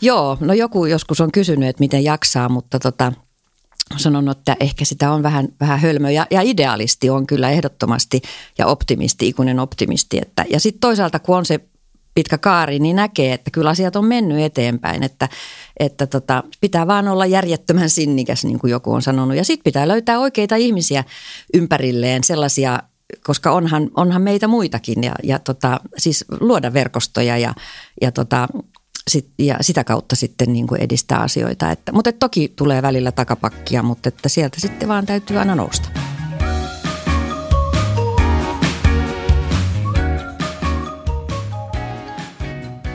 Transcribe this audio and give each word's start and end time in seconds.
Joo, 0.00 0.36
no 0.40 0.52
joku 0.52 0.86
joskus 0.86 1.20
on 1.20 1.32
kysynyt, 1.32 1.68
että 1.68 1.80
miten 1.80 2.04
jaksaa, 2.04 2.48
mutta 2.48 2.78
tota, 2.78 3.12
sanonut, 3.96 4.38
että 4.38 4.56
ehkä 4.60 4.84
sitä 4.84 5.12
on 5.12 5.22
vähän, 5.22 5.48
vähän 5.60 5.80
hölmö 5.80 6.10
ja, 6.10 6.26
ja 6.30 6.40
idealisti 6.40 7.10
on 7.10 7.26
kyllä 7.26 7.50
ehdottomasti 7.50 8.22
ja 8.58 8.66
optimisti, 8.66 9.28
ikuinen 9.28 9.60
optimisti. 9.60 10.18
Että, 10.22 10.44
ja 10.50 10.60
sitten 10.60 10.80
toisaalta 10.80 11.18
kun 11.18 11.36
on 11.36 11.46
se 11.46 11.60
pitkä 12.14 12.38
kaari, 12.38 12.78
niin 12.78 12.96
näkee, 12.96 13.32
että 13.32 13.50
kyllä 13.50 13.70
asiat 13.70 13.96
on 13.96 14.04
mennyt 14.04 14.40
eteenpäin, 14.40 15.02
että, 15.02 15.28
että 15.80 16.06
tota, 16.06 16.44
pitää 16.60 16.86
vaan 16.86 17.08
olla 17.08 17.26
järjettömän 17.26 17.90
sinnikäs, 17.90 18.44
niin 18.44 18.58
kuin 18.58 18.70
joku 18.70 18.92
on 18.92 19.02
sanonut. 19.02 19.36
Ja 19.36 19.44
sitten 19.44 19.64
pitää 19.64 19.88
löytää 19.88 20.18
oikeita 20.18 20.56
ihmisiä 20.56 21.04
ympärilleen, 21.54 22.24
sellaisia, 22.24 22.82
koska 23.24 23.50
onhan, 23.52 23.90
onhan 23.96 24.22
meitä 24.22 24.48
muitakin 24.48 25.04
ja, 25.04 25.14
ja 25.22 25.38
tota, 25.38 25.80
siis 25.98 26.24
luoda 26.40 26.72
verkostoja 26.72 27.38
ja, 27.38 27.54
ja 28.00 28.12
tota, 28.12 28.48
sit, 29.08 29.28
ja 29.38 29.56
sitä 29.60 29.84
kautta 29.84 30.16
sitten 30.16 30.52
niin 30.52 30.66
kuin 30.66 30.80
edistää 30.80 31.18
asioita. 31.18 31.70
Että, 31.70 31.92
mutta 31.92 32.12
toki 32.12 32.52
tulee 32.56 32.82
välillä 32.82 33.12
takapakkia, 33.12 33.82
mutta 33.82 34.08
että 34.08 34.28
sieltä 34.28 34.60
sitten 34.60 34.88
vaan 34.88 35.06
täytyy 35.06 35.38
aina 35.38 35.54
nousta. 35.54 35.88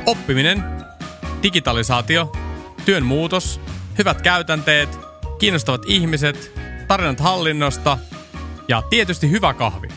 Oppiminen, 0.05 0.63
digitalisaatio, 1.43 2.31
työn 2.85 3.05
muutos, 3.05 3.59
hyvät 3.97 4.21
käytänteet, 4.21 4.99
kiinnostavat 5.39 5.81
ihmiset, 5.87 6.51
tarinat 6.87 7.19
hallinnosta 7.19 7.97
ja 8.67 8.81
tietysti 8.89 9.31
hyvä 9.31 9.53
kahvi. 9.53 9.87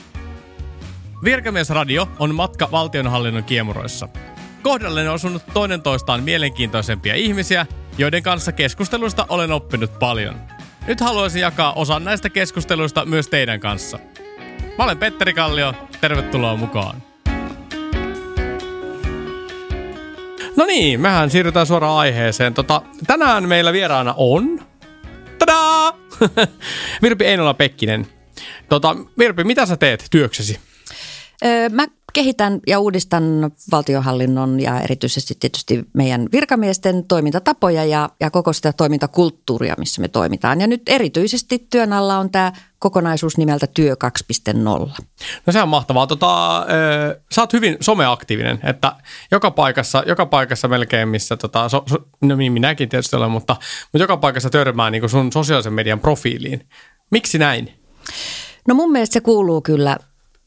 Virkamiesradio 1.25 2.09
on 2.19 2.35
matka 2.35 2.69
valtionhallinnon 2.71 3.45
kiemuroissa– 3.45 4.09
Kohdalle 4.67 5.09
on 5.09 5.15
osunut 5.15 5.43
toinen 5.55 5.83
toistaan 5.83 6.23
mielenkiintoisempia 6.23 7.15
ihmisiä, 7.15 7.67
joiden 7.99 8.23
kanssa 8.23 8.53
keskustelusta 8.53 9.27
olen 9.29 9.53
oppinut 9.53 9.99
paljon. 9.99 10.41
Nyt 10.87 11.01
haluaisin 11.01 11.43
jakaa 11.43 11.73
osan 11.73 12.05
näistä 12.05 12.31
keskusteluista 12.31 13.05
myös 13.05 13.29
teidän 13.29 13.61
kanssa. 13.61 13.99
Mä 14.79 14.85
olen 14.85 14.99
Petteri 14.99 15.35
Kallio, 15.35 15.75
tervetuloa 16.01 16.57
mukaan. 16.57 17.03
No 20.57 20.65
niin, 20.65 21.01
mehän 21.01 21.31
siirrytään 21.31 21.67
suoraan 21.67 21.99
aiheeseen. 21.99 22.55
Tota, 22.55 22.83
tänään 23.07 23.49
meillä 23.49 23.73
vieraana 23.73 24.15
on... 24.17 24.67
Tadaa! 25.39 25.99
Virpi 27.03 27.25
Einola 27.25 27.55
Pekkinen. 27.55 28.07
Tota, 28.69 28.97
Virpi, 29.19 29.45
mitä 29.45 29.67
sä 29.67 29.77
teet 29.77 30.07
työksesi? 30.11 30.61
Öö, 31.45 31.69
mä 31.69 31.87
kehitän 32.13 32.61
ja 32.67 32.79
uudistan 32.79 33.51
valtiohallinnon 33.71 34.61
ja 34.61 34.81
erityisesti 34.81 35.35
tietysti 35.41 35.85
meidän 35.93 36.29
virkamiesten 36.33 37.05
toimintatapoja 37.05 37.85
ja, 37.85 38.11
ja 38.21 38.31
koko 38.31 38.53
sitä 38.53 38.73
toimintakulttuuria, 38.73 39.75
missä 39.79 40.01
me 40.01 40.09
toimitaan. 40.09 40.61
Ja 40.61 40.67
nyt 40.67 40.83
erityisesti 40.87 41.67
työn 41.71 41.93
alla 41.93 42.19
on 42.19 42.31
tämä 42.31 42.53
kokonaisuus 42.79 43.39
nimeltä 43.39 43.67
Työ 43.67 43.97
2.0. 44.55 45.05
No 45.47 45.53
se 45.53 45.63
on 45.63 45.69
mahtavaa. 45.69 46.07
Tota, 46.07 46.67
sä 47.35 47.43
oot 47.43 47.53
hyvin 47.53 47.77
someaktiivinen, 47.81 48.61
että 48.63 48.93
joka 49.31 49.51
paikassa, 49.51 50.03
joka 50.07 50.27
paikassa 50.27 50.69
melkein, 50.69 51.09
missä, 51.09 51.37
tota, 51.37 51.69
so, 51.69 51.83
so, 51.87 51.97
no 52.21 52.37
niin, 52.37 52.53
minäkin 52.53 52.89
tietysti 52.89 53.17
olen, 53.17 53.31
mutta, 53.31 53.57
mutta 53.93 54.05
joka 54.05 54.17
paikassa 54.17 54.51
törmää 54.51 54.91
niin 54.91 55.09
sun 55.09 55.33
sosiaalisen 55.33 55.73
median 55.73 56.01
profiiliin. 56.01 56.69
Miksi 57.11 57.39
näin? 57.39 57.73
No 58.69 58.75
mun 58.75 58.93
mielestä 58.93 59.13
se 59.13 59.21
kuuluu 59.21 59.61
kyllä 59.61 59.97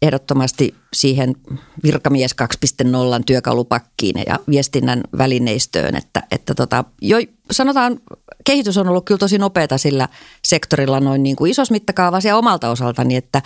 ehdottomasti 0.01 0.75
siihen 0.93 1.35
virkamies 1.83 2.35
2.0 2.83 3.23
työkalupakkiin 3.25 4.23
ja 4.27 4.39
viestinnän 4.49 5.01
välineistöön, 5.17 5.95
että, 5.95 6.23
että 6.31 6.55
tota, 6.55 6.83
jo, 7.01 7.17
sanotaan 7.51 7.99
kehitys 8.43 8.77
on 8.77 8.89
ollut 8.89 9.05
kyllä 9.05 9.17
tosi 9.17 9.37
nopeata 9.37 9.77
sillä 9.77 10.07
sektorilla 10.45 10.99
noin 10.99 11.23
niin 11.23 11.35
kuin 11.35 11.51
isossa 11.51 11.71
mittakaavassa 11.71 12.29
ja 12.29 12.37
omalta 12.37 12.69
osaltani, 12.69 13.15
että 13.15 13.41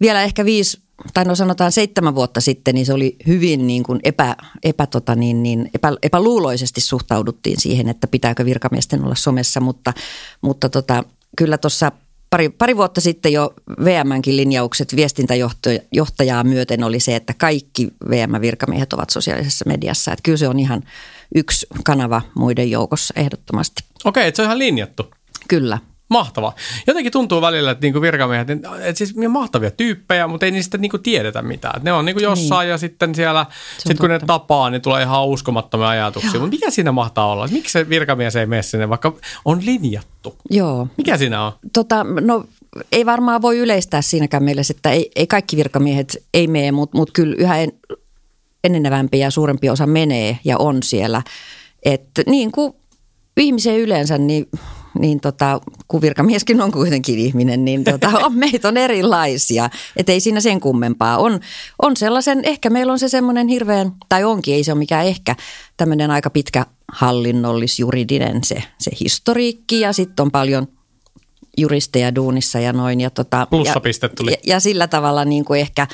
vielä 0.00 0.22
ehkä 0.22 0.44
viisi 0.44 0.82
tai 1.14 1.24
no 1.24 1.34
sanotaan 1.34 1.72
seitsemän 1.72 2.14
vuotta 2.14 2.40
sitten, 2.40 2.74
niin 2.74 2.86
se 2.86 2.92
oli 2.92 3.16
hyvin 3.26 3.66
niin 3.66 3.82
kuin 3.82 4.00
epä, 4.04 4.36
epä, 4.62 4.86
tota 4.86 5.14
niin, 5.14 5.42
niin 5.42 5.70
epä, 5.74 5.92
epäluuloisesti 6.02 6.80
suhtauduttiin 6.80 7.60
siihen, 7.60 7.88
että 7.88 8.06
pitääkö 8.06 8.44
virkamiesten 8.44 9.04
olla 9.04 9.14
somessa, 9.14 9.60
mutta, 9.60 9.92
mutta 10.40 10.68
tota, 10.68 11.04
kyllä 11.36 11.58
tuossa 11.58 11.92
pari, 12.32 12.48
pari 12.48 12.76
vuotta 12.76 13.00
sitten 13.00 13.32
jo 13.32 13.54
VMnkin 13.84 14.36
linjaukset 14.36 14.96
viestintäjohtajaa 14.96 16.44
myöten 16.44 16.84
oli 16.84 17.00
se, 17.00 17.16
että 17.16 17.34
kaikki 17.38 17.88
VM-virkamiehet 18.10 18.92
ovat 18.92 19.10
sosiaalisessa 19.10 19.64
mediassa. 19.68 20.12
Että 20.12 20.22
kyllä 20.22 20.38
se 20.38 20.48
on 20.48 20.58
ihan 20.58 20.82
yksi 21.34 21.66
kanava 21.84 22.22
muiden 22.34 22.70
joukossa 22.70 23.14
ehdottomasti. 23.16 23.82
Okei, 24.04 24.28
että 24.28 24.36
se 24.36 24.42
on 24.42 24.46
ihan 24.46 24.58
linjattu. 24.58 25.10
Kyllä. 25.48 25.78
Mahtavaa. 26.12 26.54
Jotenkin 26.86 27.12
tuntuu 27.12 27.40
välillä, 27.40 27.70
että 27.70 27.86
niinku 27.86 28.00
virkamiehet, 28.00 28.50
että 28.50 28.94
siis 28.94 29.14
mahtavia 29.28 29.70
tyyppejä, 29.70 30.26
mutta 30.26 30.46
ei 30.46 30.52
niistä 30.52 30.78
niinku 30.78 30.98
tiedetä 30.98 31.42
mitään. 31.42 31.80
Ne 31.84 31.92
on 31.92 32.04
niinku 32.04 32.22
jossain 32.22 32.66
niin. 32.66 32.70
ja 32.70 32.78
sitten 32.78 33.14
siellä, 33.14 33.46
sit 33.78 33.98
kun 33.98 34.10
ne 34.10 34.18
tapaa, 34.18 34.70
niin 34.70 34.82
tulee 34.82 35.02
ihan 35.02 35.26
uskomattomia 35.26 35.88
ajatuksia. 35.88 36.40
Mutta 36.40 36.54
mikä 36.54 36.70
siinä 36.70 36.92
mahtaa 36.92 37.26
olla? 37.26 37.48
Miksi 37.48 37.72
se 37.72 37.88
virkamies 37.88 38.36
ei 38.36 38.46
mene 38.46 38.62
sinne, 38.62 38.88
vaikka 38.88 39.14
on 39.44 39.66
linjattu? 39.66 40.36
Joo. 40.50 40.88
Mikä 40.96 41.16
siinä 41.16 41.44
on? 41.44 41.52
Tota, 41.72 42.04
no 42.04 42.44
ei 42.92 43.06
varmaan 43.06 43.42
voi 43.42 43.58
yleistää 43.58 44.02
siinäkään 44.02 44.42
mielessä, 44.42 44.74
että 44.76 44.90
ei, 44.90 45.10
ei 45.16 45.26
kaikki 45.26 45.56
virkamiehet 45.56 46.16
ei 46.34 46.46
mene, 46.46 46.72
mutta 46.72 46.98
mut 46.98 47.10
kyllä 47.10 47.36
yhä 47.38 47.58
en, 47.58 47.72
enenevämpi 48.64 49.18
ja 49.18 49.30
suurempi 49.30 49.70
osa 49.70 49.86
menee 49.86 50.38
ja 50.44 50.58
on 50.58 50.82
siellä. 50.82 51.22
Että 51.82 52.22
niin 52.26 52.52
kuin 52.52 52.72
ihmisen 53.36 53.78
yleensä, 53.78 54.18
niin 54.18 54.48
niin 54.98 55.20
tota, 55.20 55.60
kun 55.88 56.00
virkamieskin 56.00 56.60
on 56.60 56.72
kuitenkin 56.72 57.18
ihminen, 57.18 57.64
niin 57.64 57.84
tota, 57.84 58.08
on, 58.24 58.34
meitä 58.34 58.68
on 58.68 58.76
erilaisia. 58.76 59.70
Että 59.96 60.12
ei 60.12 60.20
siinä 60.20 60.40
sen 60.40 60.60
kummempaa. 60.60 61.18
On, 61.18 61.40
on 61.82 61.96
sellaisen, 61.96 62.40
ehkä 62.44 62.70
meillä 62.70 62.92
on 62.92 62.98
se 62.98 63.08
semmoinen 63.08 63.48
hirveän, 63.48 63.92
tai 64.08 64.24
onkin, 64.24 64.54
ei 64.54 64.64
se 64.64 64.72
ole 64.72 64.78
mikään 64.78 65.06
ehkä, 65.06 65.36
tämmöinen 65.76 66.10
aika 66.10 66.30
pitkä 66.30 66.66
hallinnollis-juridinen 66.92 68.44
se, 68.44 68.62
se 68.78 68.90
historiikki 69.00 69.80
ja 69.80 69.92
sitten 69.92 70.22
on 70.22 70.30
paljon 70.30 70.68
juristeja 71.56 72.14
duunissa 72.14 72.60
ja 72.60 72.72
noin. 72.72 73.00
Ja, 73.00 73.10
tota, 73.10 73.46
Plussapiste 73.50 74.08
tuli. 74.08 74.30
Ja, 74.30 74.36
ja 74.46 74.60
sillä 74.60 74.86
tavalla 74.86 75.24
niin 75.24 75.44
kuin 75.44 75.60
ehkä, 75.60 75.86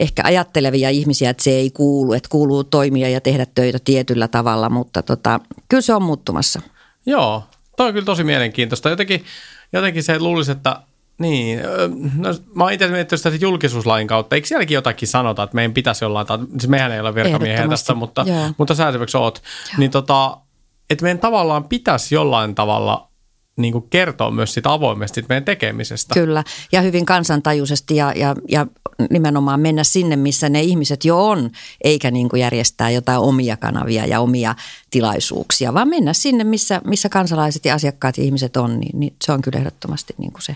ehkä 0.00 0.22
ajattelevia 0.24 0.90
ihmisiä, 0.90 1.30
että 1.30 1.42
se 1.42 1.50
ei 1.50 1.70
kuulu, 1.70 2.12
että 2.12 2.28
kuuluu 2.28 2.64
toimia 2.64 3.08
ja 3.08 3.20
tehdä 3.20 3.46
töitä 3.54 3.78
tietyllä 3.84 4.28
tavalla, 4.28 4.70
mutta 4.70 5.02
tota, 5.02 5.40
kyllä 5.68 5.80
se 5.80 5.94
on 5.94 6.02
muuttumassa. 6.02 6.60
Joo, 7.06 7.42
Toi 7.76 7.86
on 7.86 7.92
kyllä 7.92 8.04
tosi 8.04 8.24
mielenkiintoista. 8.24 8.90
Jotenkin, 8.90 9.24
jotenkin 9.72 10.02
se 10.02 10.18
luulisi, 10.18 10.52
että 10.52 10.76
niin, 11.18 11.60
no, 12.16 12.28
mä 12.54 12.64
oon 12.64 12.72
itse 12.72 12.88
miettinyt 12.88 13.22
sitä 13.22 13.36
julkisuuslain 13.40 14.06
kautta. 14.06 14.34
Eikö 14.34 14.48
sielläkin 14.48 14.74
jotakin 14.74 15.08
sanota, 15.08 15.42
että 15.42 15.54
meidän 15.54 15.74
pitäisi 15.74 16.04
jollain 16.04 16.26
tavalla, 16.26 16.50
siis 16.50 16.68
mehän 16.68 16.92
ei 16.92 17.00
ole 17.00 17.14
virkamiehiä 17.14 17.68
tässä, 17.68 17.94
mutta, 17.94 18.24
mutta 18.58 18.74
sä 18.74 18.88
esimerkiksi 18.88 19.16
oot. 19.16 19.42
Niin 19.78 19.90
tota, 19.90 20.36
että 20.90 21.02
meidän 21.02 21.18
tavallaan 21.18 21.64
pitäisi 21.64 22.14
jollain 22.14 22.54
tavalla 22.54 23.08
niin 23.56 23.72
kuin 23.72 23.90
kertoa 23.90 24.30
myös 24.30 24.54
sitä 24.54 24.72
avoimesti 24.72 25.24
meidän 25.28 25.44
tekemisestä. 25.44 26.14
Kyllä, 26.14 26.44
ja 26.72 26.80
hyvin 26.80 27.06
kansantajuisesti 27.06 27.96
ja, 27.96 28.12
ja, 28.16 28.34
ja 28.48 28.66
nimenomaan 29.10 29.60
mennä 29.60 29.84
sinne, 29.84 30.16
missä 30.16 30.48
ne 30.48 30.60
ihmiset 30.60 31.04
jo 31.04 31.28
on, 31.28 31.50
eikä 31.84 32.10
niin 32.10 32.28
kuin 32.28 32.40
järjestää 32.40 32.90
jotain 32.90 33.18
omia 33.18 33.56
kanavia 33.56 34.06
ja 34.06 34.20
omia 34.20 34.54
tilaisuuksia, 34.90 35.74
vaan 35.74 35.88
mennä 35.88 36.12
sinne, 36.12 36.44
missä, 36.44 36.80
missä 36.84 37.08
kansalaiset 37.08 37.64
ja 37.64 37.74
asiakkaat 37.74 38.18
ja 38.18 38.24
ihmiset 38.24 38.56
on, 38.56 38.80
niin, 38.80 39.00
niin 39.00 39.16
se 39.24 39.32
on 39.32 39.42
kyllä 39.42 39.58
ehdottomasti 39.58 40.14
niin 40.18 40.32
kuin 40.32 40.42
se, 40.42 40.54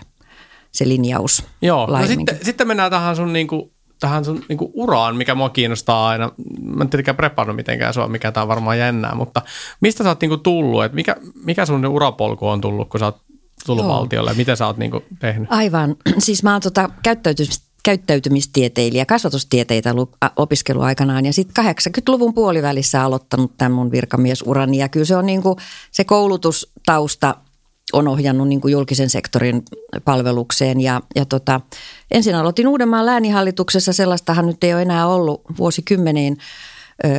se 0.71 0.87
linjaus. 0.87 1.43
Joo, 1.61 1.87
no 1.87 2.07
sitten, 2.07 2.37
sitten 2.41 2.67
mennään 2.67 2.91
tähän 2.91 3.15
sun 3.15 3.33
niin 3.33 3.47
kuin 3.47 3.71
tähän 3.99 4.25
sun 4.25 4.43
niin 4.49 4.57
kuin 4.57 4.71
uraan, 4.73 5.15
mikä 5.15 5.35
mua 5.35 5.49
kiinnostaa 5.49 6.07
aina. 6.07 6.31
Mä 6.61 6.83
en 6.83 6.89
tietenkään 6.89 7.17
prepannut 7.17 7.55
mitenkään 7.55 7.93
sua, 7.93 8.07
mikä 8.07 8.31
tää 8.31 8.43
on 8.43 8.49
varmaan 8.49 8.79
jännää, 8.79 9.15
mutta 9.15 9.41
mistä 9.81 10.03
sä 10.03 10.09
oot 10.09 10.21
niin 10.21 10.29
kuin 10.29 10.41
tullut? 10.41 10.83
Et 10.83 10.93
mikä, 10.93 11.15
mikä 11.45 11.65
sun 11.65 11.85
urapolku 11.85 12.47
on 12.47 12.61
tullut, 12.61 12.89
kun 12.89 12.99
sä 12.99 13.05
oot 13.05 13.21
tullut 13.65 13.85
Joo. 13.85 13.95
valtiolle? 13.95 14.33
Miten 14.33 14.57
sä 14.57 14.67
oot 14.67 14.77
niin 14.77 14.91
kuin 14.91 15.03
tehnyt? 15.19 15.51
Aivan. 15.51 15.95
Siis 16.17 16.43
mä 16.43 16.51
oon 16.51 16.61
tota 16.61 16.89
käyttäytymistä 17.03 17.66
käyttäytymistieteilijä, 17.87 19.05
kasvatustieteitä 19.05 19.95
opiskelu 20.35 20.81
aikanaan 20.81 21.25
ja 21.25 21.33
sitten 21.33 21.65
80-luvun 21.65 22.33
puolivälissä 22.33 23.03
aloittanut 23.03 23.57
tämän 23.57 23.71
mun 23.71 23.91
virkamiesurani 23.91 24.77
ja 24.77 24.89
kyllä 24.89 25.05
se 25.05 25.15
on 25.15 25.25
niin 25.25 25.41
kuin 25.41 25.55
se 25.91 26.03
koulutustausta 26.03 27.35
on 27.93 28.07
ohjannut 28.07 28.47
niin 28.47 28.61
kuin 28.61 28.71
julkisen 28.71 29.09
sektorin 29.09 29.63
palvelukseen. 30.05 30.81
Ja, 30.81 31.01
ja 31.15 31.25
tota, 31.25 31.61
ensin 32.11 32.35
aloitin 32.35 32.67
Uudenmaan 32.67 33.05
läänihallituksessa, 33.05 33.93
sellaistahan 33.93 34.45
nyt 34.45 34.63
ei 34.63 34.73
ole 34.73 34.81
enää 34.81 35.07
ollut 35.07 35.41
vuosikymmeniin. 35.57 36.37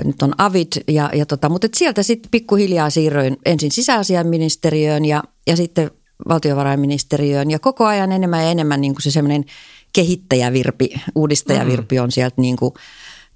Nyt 0.04 0.22
on 0.22 0.34
AVID, 0.38 0.72
ja, 0.88 1.10
ja 1.14 1.26
tota, 1.26 1.48
mutta 1.48 1.68
sieltä 1.76 2.02
sitten 2.02 2.30
pikkuhiljaa 2.30 2.90
siirroin 2.90 3.36
ensin 3.46 3.72
sisäasiainministeriöön 3.72 5.04
ja, 5.04 5.22
ja 5.46 5.56
sitten 5.56 5.90
valtiovarainministeriöön. 6.28 7.50
Ja 7.50 7.58
koko 7.58 7.84
ajan 7.84 8.12
enemmän 8.12 8.42
ja 8.42 8.50
enemmän 8.50 8.80
niin 8.80 8.94
kuin 8.94 9.02
se 9.02 9.10
semmoinen 9.10 9.44
kehittäjävirpi, 9.92 10.88
uudistajavirpi 11.14 11.98
on 11.98 12.12
sieltä 12.12 12.40
niin 12.40 12.56
kuin 12.56 12.74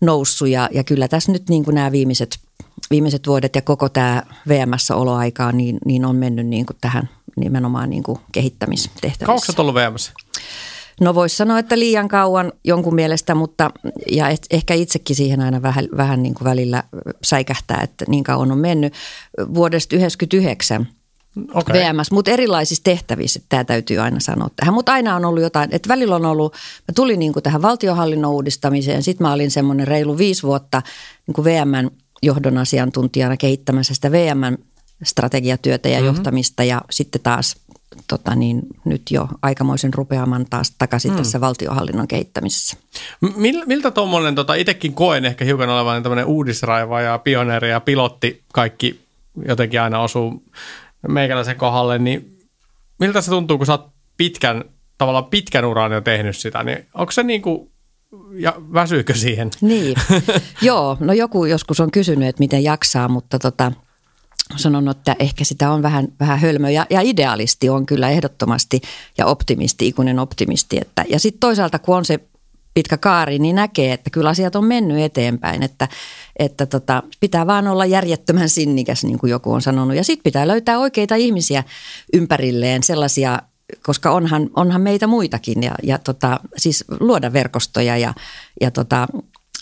noussut. 0.00 0.48
Ja, 0.48 0.68
ja 0.72 0.84
kyllä 0.84 1.08
tässä 1.08 1.32
nyt 1.32 1.48
niin 1.48 1.64
kuin 1.64 1.74
nämä 1.74 1.92
viimeiset– 1.92 2.38
viimeiset 2.90 3.26
vuodet 3.26 3.54
ja 3.54 3.62
koko 3.62 3.88
tämä 3.88 4.22
VMS-oloaikaa 4.48 5.52
niin, 5.52 5.78
niin 5.84 6.04
on 6.04 6.16
mennyt 6.16 6.46
niin 6.46 6.66
kuin 6.66 6.76
tähän 6.80 7.08
nimenomaan 7.36 7.90
niin 7.90 8.02
kuin 8.02 8.18
kehittämistehtävissä. 8.32 9.26
Kauanko 9.26 9.44
olet 9.48 9.58
ollut 9.58 9.74
VMS? 9.74 10.12
No 11.00 11.14
voisi 11.14 11.36
sanoa, 11.36 11.58
että 11.58 11.78
liian 11.78 12.08
kauan 12.08 12.52
jonkun 12.64 12.94
mielestä, 12.94 13.34
mutta 13.34 13.70
ja 14.10 14.28
et, 14.28 14.46
ehkä 14.50 14.74
itsekin 14.74 15.16
siihen 15.16 15.40
aina 15.40 15.62
vähän, 15.62 15.88
vähän 15.96 16.22
niin 16.22 16.34
kuin 16.34 16.44
välillä 16.44 16.84
säikähtää, 17.24 17.80
että 17.82 18.04
niin 18.08 18.24
kauan 18.24 18.52
on 18.52 18.58
mennyt. 18.58 18.92
Vuodesta 19.54 19.88
1999 19.88 20.88
okay. 21.54 21.80
VMS, 21.80 22.10
mutta 22.10 22.30
erilaisissa 22.30 22.84
tehtävissä, 22.84 23.38
että 23.38 23.48
tämä 23.48 23.64
täytyy 23.64 23.98
aina 23.98 24.20
sanoa 24.20 24.50
tähän. 24.56 24.74
Mutta 24.74 24.92
aina 24.92 25.16
on 25.16 25.24
ollut 25.24 25.42
jotain, 25.42 25.68
että 25.72 25.88
välillä 25.88 26.16
on 26.16 26.26
ollut, 26.26 26.52
mä 26.88 26.92
tulin 26.94 27.18
niin 27.18 27.32
kuin 27.32 27.42
tähän 27.42 27.62
valtiohallinnon 27.62 28.32
uudistamiseen, 28.32 29.02
sitten 29.02 29.26
mä 29.26 29.32
olin 29.32 29.50
semmoinen 29.50 29.88
reilu 29.88 30.18
viisi 30.18 30.42
vuotta 30.42 30.82
niin 31.26 31.34
kuin 31.34 31.44
VMn 31.44 31.90
johdon 32.22 32.58
asiantuntijana 32.58 33.36
kehittämässä 33.36 33.94
sitä 33.94 34.12
VMn 34.12 34.58
strategiatyötä 35.02 35.88
ja 35.88 35.94
mm-hmm. 35.98 36.06
johtamista 36.06 36.64
ja 36.64 36.80
sitten 36.90 37.20
taas 37.20 37.56
tota 38.08 38.34
niin, 38.34 38.62
nyt 38.84 39.02
jo 39.10 39.28
aikamoisen 39.42 39.94
rupeaman 39.94 40.46
taas 40.50 40.72
takaisin 40.78 41.10
mm. 41.10 41.16
tässä 41.16 41.40
valtiohallinnon 41.40 42.08
kehittämisessä. 42.08 42.76
Mil, 43.36 43.62
miltä 43.66 43.90
tuommoinen, 43.90 44.34
tota, 44.34 44.54
itsekin 44.54 44.94
koen 44.94 45.24
ehkä 45.24 45.44
hiukan 45.44 45.70
olevan 45.70 46.02
tämmöinen 46.02 46.26
uudisraiva 46.26 47.00
ja 47.00 47.18
pioneeri 47.18 47.70
ja 47.70 47.80
pilotti, 47.80 48.42
kaikki 48.52 49.00
jotenkin 49.46 49.80
aina 49.80 50.00
osuu 50.00 50.42
meikäläisen 51.08 51.56
kohdalle, 51.56 51.98
niin 51.98 52.38
miltä 53.00 53.20
se 53.20 53.30
tuntuu, 53.30 53.58
kun 53.58 53.66
sä 53.66 53.72
oot 53.72 53.92
pitkän, 54.16 54.64
tavallaan 54.98 55.24
pitkän 55.24 55.64
uran 55.64 55.92
jo 55.92 56.00
tehnyt 56.00 56.36
sitä, 56.36 56.64
niin 56.64 56.86
onko 56.94 57.12
se 57.12 57.22
niin 57.22 57.42
kuin 57.42 57.72
ja 58.32 58.54
väsyykö 58.72 59.14
siihen? 59.14 59.50
Niin, 59.60 59.96
joo, 60.62 60.96
no 61.00 61.12
joku 61.12 61.44
joskus 61.44 61.80
on 61.80 61.90
kysynyt, 61.90 62.28
että 62.28 62.40
miten 62.40 62.64
jaksaa, 62.64 63.08
mutta 63.08 63.38
tota, 63.38 63.72
sanonut, 64.56 64.96
että 64.96 65.16
ehkä 65.18 65.44
sitä 65.44 65.70
on 65.70 65.82
vähän, 65.82 66.08
vähän 66.20 66.40
hölmö 66.40 66.70
ja, 66.70 66.86
ja 66.90 67.00
idealisti 67.00 67.68
on 67.68 67.86
kyllä 67.86 68.10
ehdottomasti 68.10 68.80
ja 69.18 69.26
optimisti, 69.26 69.88
ikuinen 69.88 70.18
optimisti. 70.18 70.78
Että, 70.80 71.04
ja 71.08 71.20
sitten 71.20 71.40
toisaalta 71.40 71.78
kun 71.78 71.96
on 71.96 72.04
se 72.04 72.20
pitkä 72.74 72.96
kaari, 72.96 73.38
niin 73.38 73.56
näkee, 73.56 73.92
että 73.92 74.10
kyllä 74.10 74.30
asiat 74.30 74.56
on 74.56 74.64
mennyt 74.64 74.98
eteenpäin, 74.98 75.62
että, 75.62 75.88
että 76.38 76.66
tota, 76.66 77.02
pitää 77.20 77.46
vaan 77.46 77.68
olla 77.68 77.86
järjettömän 77.86 78.48
sinnikäs, 78.48 79.04
niin 79.04 79.18
kuin 79.18 79.30
joku 79.30 79.52
on 79.52 79.62
sanonut. 79.62 79.96
Ja 79.96 80.04
sitten 80.04 80.24
pitää 80.24 80.48
löytää 80.48 80.78
oikeita 80.78 81.14
ihmisiä 81.14 81.64
ympärilleen, 82.12 82.82
sellaisia, 82.82 83.38
koska 83.82 84.10
onhan, 84.10 84.50
onhan 84.56 84.80
meitä 84.80 85.06
muitakin 85.06 85.62
ja, 85.62 85.74
ja 85.82 85.98
tota, 85.98 86.40
siis 86.56 86.84
luoda 87.00 87.32
verkostoja 87.32 87.96
ja, 87.96 88.14
ja 88.60 88.70
tota, 88.70 89.08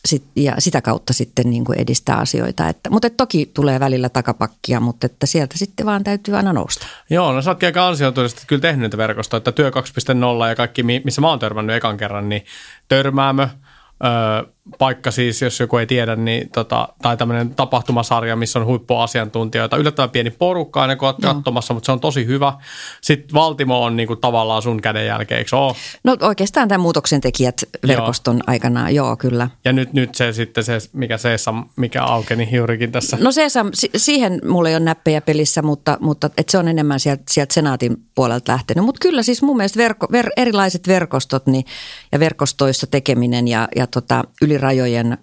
sit, 0.05 0.25
ja 0.37 0.55
sitä 0.59 0.81
kautta 0.81 1.13
sitten 1.13 1.51
niin 1.51 1.65
kuin 1.65 1.79
edistää 1.79 2.17
asioita. 2.17 2.69
Että, 2.69 2.91
mutta 2.91 3.11
toki 3.11 3.51
tulee 3.55 3.81
välillä 3.81 4.09
takapakkia, 4.09 4.81
mutta 4.81 5.07
että 5.07 5.27
sieltä 5.27 5.59
sitten 5.59 5.87
vaan 5.87 6.05
täytyy 6.05 6.37
aina 6.37 6.53
nousta. 6.53 6.87
Joo, 7.11 7.33
no 7.33 7.43
sä 7.43 7.51
ootkin 7.51 7.67
aika 7.67 7.89
ansioituisesti 7.89 8.43
kyllä 8.47 8.63
tehnyt 8.63 8.93
niitä 8.99 9.37
että 9.37 9.53
työ 9.53 9.71
2.0 9.71 10.49
ja 10.49 10.55
kaikki, 10.55 10.83
missä 10.83 11.21
mä 11.21 11.29
oon 11.29 11.39
törmännyt 11.39 11.77
ekan 11.77 11.97
kerran, 11.97 12.29
niin 12.29 12.45
törmäämö– 12.89 13.49
Öö, 14.05 14.53
paikka 14.79 15.11
siis, 15.11 15.43
jos 15.43 15.61
joku 15.61 15.77
ei 15.77 15.87
tiedä, 15.87 16.17
niin 16.17 16.51
tota, 16.51 16.89
tai 17.03 17.17
tämmöinen 17.17 17.55
tapahtumasarja, 17.55 18.37
missä 18.37 18.59
on 18.59 18.67
huippuasiantuntijoita. 18.67 19.77
Yllättävän 19.77 20.11
pieni 20.11 20.31
porukka 20.31 20.83
aina 20.83 20.97
kun 20.97 21.09
olet 21.09 21.17
katsomassa, 21.23 21.75
mutta 21.75 21.87
se 21.87 21.93
on 21.93 22.01
tosi 22.01 22.27
hyvä. 22.27 22.53
Sitten 23.01 23.35
Valtimo 23.35 23.85
on 23.85 23.97
niinku 23.97 24.17
tavallaan 24.17 24.63
sun 24.63 24.81
käden 24.81 25.07
jälkeen, 25.07 25.39
eikö 25.39 25.57
ole? 25.57 25.75
No 26.05 26.17
oikeastaan 26.21 26.69
tämä 26.69 26.83
muutoksen 26.83 27.21
tekijät 27.21 27.65
verkoston 27.87 28.37
joo. 28.37 28.45
aikana, 28.47 28.91
joo 28.91 29.17
kyllä. 29.17 29.51
Ja 29.65 29.73
nyt, 29.73 29.93
nyt 29.93 30.15
se 30.15 30.33
sitten 30.33 30.65
se, 30.65 30.79
mikä 30.93 31.19
Seesam, 31.19 31.69
mikä 31.77 32.03
aukeni 32.03 32.49
juurikin 32.53 32.93
tässä. 32.93 33.17
No 33.21 33.33
Seesam, 33.33 33.71
siihen 33.97 34.41
mulla 34.49 34.69
ei 34.69 34.75
ole 34.75 34.85
näppejä 34.85 35.21
pelissä, 35.21 35.63
mutta, 35.63 35.99
mutta 36.01 36.31
et 36.37 36.49
se 36.49 36.59
on 36.59 36.69
enemmän 36.69 37.01
sieltä, 37.01 37.23
sieltä 37.31 37.55
senaatin 37.55 37.97
puolelta 38.15 38.53
lähtenyt. 38.53 38.85
Mutta 38.85 38.99
kyllä 39.03 39.23
siis 39.23 39.43
mun 39.43 39.57
mielestä 39.57 39.79
verko, 39.79 40.07
ver, 40.13 40.31
erilaiset 40.37 40.89
verkostot 40.89 41.47
niin, 41.47 41.65
ja 42.13 42.21
verkostoissa 42.21 42.87
tekeminen 42.87 43.49
ja, 43.49 43.69
ja 43.77 43.87
tota, 43.87 44.25
yli 44.43 44.59
rajojen 44.61 45.19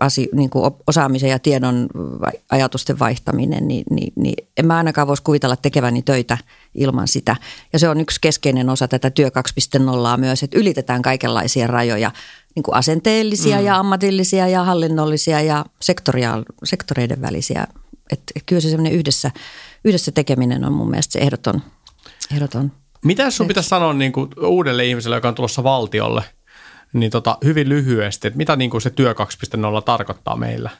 asi, 0.00 0.28
niin 0.32 0.50
kuin 0.50 0.72
osaamisen 0.86 1.30
ja 1.30 1.38
tiedon 1.38 1.86
ajatusten 2.50 2.98
vaihtaminen, 2.98 3.68
niin, 3.68 3.84
niin, 3.90 4.12
niin 4.16 4.48
en 4.56 4.66
mä 4.66 4.76
ainakaan 4.76 5.08
voisi 5.08 5.22
kuvitella 5.22 5.56
tekeväni 5.56 6.02
töitä 6.02 6.38
ilman 6.74 7.08
sitä. 7.08 7.36
Ja 7.72 7.78
se 7.78 7.88
on 7.88 8.00
yksi 8.00 8.20
keskeinen 8.20 8.68
osa 8.68 8.88
tätä 8.88 9.10
työ 9.10 9.28
2.0 9.28 10.20
myös, 10.20 10.42
että 10.42 10.58
ylitetään 10.58 11.02
kaikenlaisia 11.02 11.66
rajoja, 11.66 12.10
niin 12.54 12.62
kuin 12.62 12.74
asenteellisia 12.74 13.58
mm. 13.58 13.64
ja 13.64 13.76
ammatillisia 13.76 14.48
ja 14.48 14.64
hallinnollisia 14.64 15.40
ja 15.40 15.64
sektoreiden 16.64 17.22
välisiä. 17.22 17.66
Että 18.12 18.40
kyllä 18.46 18.60
se 18.60 18.70
semmoinen 18.70 18.92
yhdessä, 18.92 19.30
yhdessä 19.84 20.12
tekeminen 20.12 20.64
on 20.64 20.72
mun 20.72 20.90
mielestä 20.90 21.12
se 21.12 21.18
ehdoton. 21.18 21.62
ehdoton. 22.34 22.72
Mitä 23.04 23.30
sun 23.30 23.48
pitäisi 23.48 23.68
sanoa 23.68 23.92
niin 23.92 24.12
kuin 24.12 24.30
uudelle 24.46 24.84
ihmiselle, 24.84 25.16
joka 25.16 25.28
on 25.28 25.34
tulossa 25.34 25.64
valtiolle– 25.64 26.22
niin 26.92 27.10
tota, 27.10 27.38
hyvin 27.44 27.68
lyhyesti, 27.68 28.28
että 28.28 28.36
mitä 28.36 28.56
niin 28.56 28.70
kuin 28.70 28.80
se 28.80 28.90
työ 28.90 29.12
2.0 29.12 29.82
tarkoittaa 29.84 30.36
meillä 30.36 30.70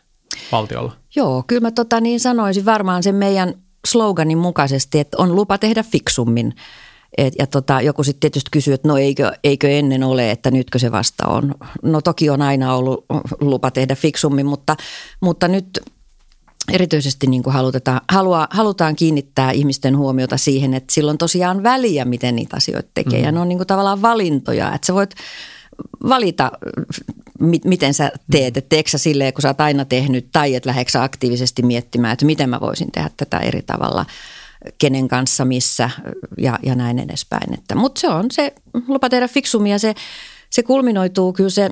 valtiolla? 0.52 0.92
Joo, 1.16 1.44
kyllä 1.46 1.60
mä 1.60 1.70
tota 1.70 2.00
niin 2.00 2.20
sanoisin 2.20 2.64
varmaan 2.64 3.02
sen 3.02 3.14
meidän 3.14 3.54
sloganin 3.86 4.38
mukaisesti, 4.38 4.98
että 4.98 5.16
on 5.20 5.36
lupa 5.36 5.58
tehdä 5.58 5.82
fiksummin. 5.82 6.54
Et, 7.18 7.34
ja 7.38 7.46
tota, 7.46 7.80
joku 7.80 8.04
sitten 8.04 8.20
tietysti 8.20 8.50
kysyy, 8.52 8.74
että 8.74 8.88
no 8.88 8.96
eikö, 8.96 9.32
eikö 9.44 9.70
ennen 9.70 10.02
ole, 10.02 10.30
että 10.30 10.50
nytkö 10.50 10.78
se 10.78 10.92
vasta 10.92 11.28
on. 11.28 11.54
No 11.82 12.00
toki 12.00 12.30
on 12.30 12.42
aina 12.42 12.74
ollut 12.74 13.04
lupa 13.40 13.70
tehdä 13.70 13.94
fiksummin, 13.94 14.46
mutta, 14.46 14.76
mutta 15.20 15.48
nyt 15.48 15.80
erityisesti 16.72 17.26
niin 17.26 17.42
kuin 17.42 17.54
halutaan, 17.54 18.00
halua, 18.12 18.48
halutaan 18.50 18.96
kiinnittää 18.96 19.50
ihmisten 19.50 19.96
huomiota 19.96 20.36
siihen, 20.36 20.74
että 20.74 20.94
silloin 20.94 21.18
tosiaan 21.18 21.62
väliä, 21.62 22.04
miten 22.04 22.36
niitä 22.36 22.56
asioita 22.56 22.90
tekee. 22.94 23.18
Mm. 23.18 23.24
Ja 23.24 23.32
ne 23.32 23.40
on 23.40 23.48
niin 23.48 23.58
kuin 23.58 23.66
tavallaan 23.66 24.02
valintoja, 24.02 24.74
että 24.74 24.86
sä 24.86 24.94
voit 24.94 25.14
valita, 26.08 26.52
miten 27.64 27.94
sä 27.94 28.12
teet. 28.30 28.56
Että 28.56 28.68
teekö 28.68 28.90
sä 28.90 28.98
silleen, 28.98 29.32
kun 29.32 29.42
sä 29.42 29.48
oot 29.48 29.60
aina 29.60 29.84
tehnyt, 29.84 30.28
tai 30.32 30.54
että 30.54 30.68
lähdetkö 30.68 31.02
aktiivisesti 31.02 31.62
miettimään, 31.62 32.12
että 32.12 32.26
miten 32.26 32.50
mä 32.50 32.60
voisin 32.60 32.92
tehdä 32.92 33.10
tätä 33.16 33.38
eri 33.38 33.62
tavalla, 33.62 34.06
kenen 34.78 35.08
kanssa, 35.08 35.44
missä 35.44 35.90
ja, 36.38 36.58
ja 36.62 36.74
näin 36.74 36.98
edespäin. 36.98 37.58
Mutta 37.74 38.00
se 38.00 38.08
on 38.08 38.26
se 38.30 38.54
lupa 38.88 39.08
tehdä 39.08 39.28
fiksumia, 39.28 39.78
se, 39.78 39.94
se 40.50 40.62
kulminoituu 40.62 41.32
kyllä 41.32 41.50
se, 41.50 41.70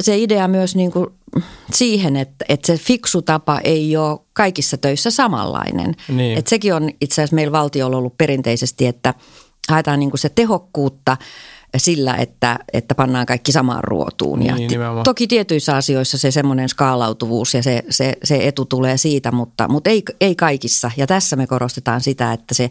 se 0.00 0.18
idea 0.18 0.48
myös 0.48 0.76
niin 0.76 0.92
kuin 0.92 1.06
siihen, 1.72 2.16
että, 2.16 2.44
että 2.48 2.66
se 2.66 2.76
fiksu 2.76 3.22
tapa 3.22 3.60
ei 3.64 3.96
ole 3.96 4.18
kaikissa 4.32 4.76
töissä 4.76 5.10
samanlainen. 5.10 5.94
Niin. 6.08 6.38
Että 6.38 6.48
sekin 6.48 6.74
on 6.74 6.90
itse 7.00 7.14
asiassa 7.14 7.34
meillä 7.34 7.52
valtiolla 7.52 7.96
ollut 7.96 8.18
perinteisesti, 8.18 8.86
että 8.86 9.14
haetaan 9.68 10.00
niin 10.00 10.10
kuin 10.10 10.20
se 10.20 10.28
tehokkuutta– 10.28 11.16
sillä, 11.76 12.14
että, 12.14 12.58
että 12.72 12.94
pannaan 12.94 13.26
kaikki 13.26 13.52
samaan 13.52 13.84
ruotuun. 13.84 14.38
Niin, 14.38 14.70
ja 14.70 15.02
toki 15.04 15.26
tietyissä 15.26 15.76
asioissa 15.76 16.18
se 16.18 16.30
semmoinen 16.30 16.68
skaalautuvuus 16.68 17.54
ja 17.54 17.62
se, 17.62 17.82
se, 17.90 18.14
se 18.24 18.48
etu 18.48 18.64
tulee 18.64 18.96
siitä, 18.96 19.32
mutta, 19.32 19.68
mutta 19.68 19.90
ei, 19.90 20.02
ei 20.20 20.34
kaikissa. 20.34 20.90
Ja 20.96 21.06
tässä 21.06 21.36
me 21.36 21.46
korostetaan 21.46 22.00
sitä, 22.00 22.32
että 22.32 22.54
se, 22.54 22.70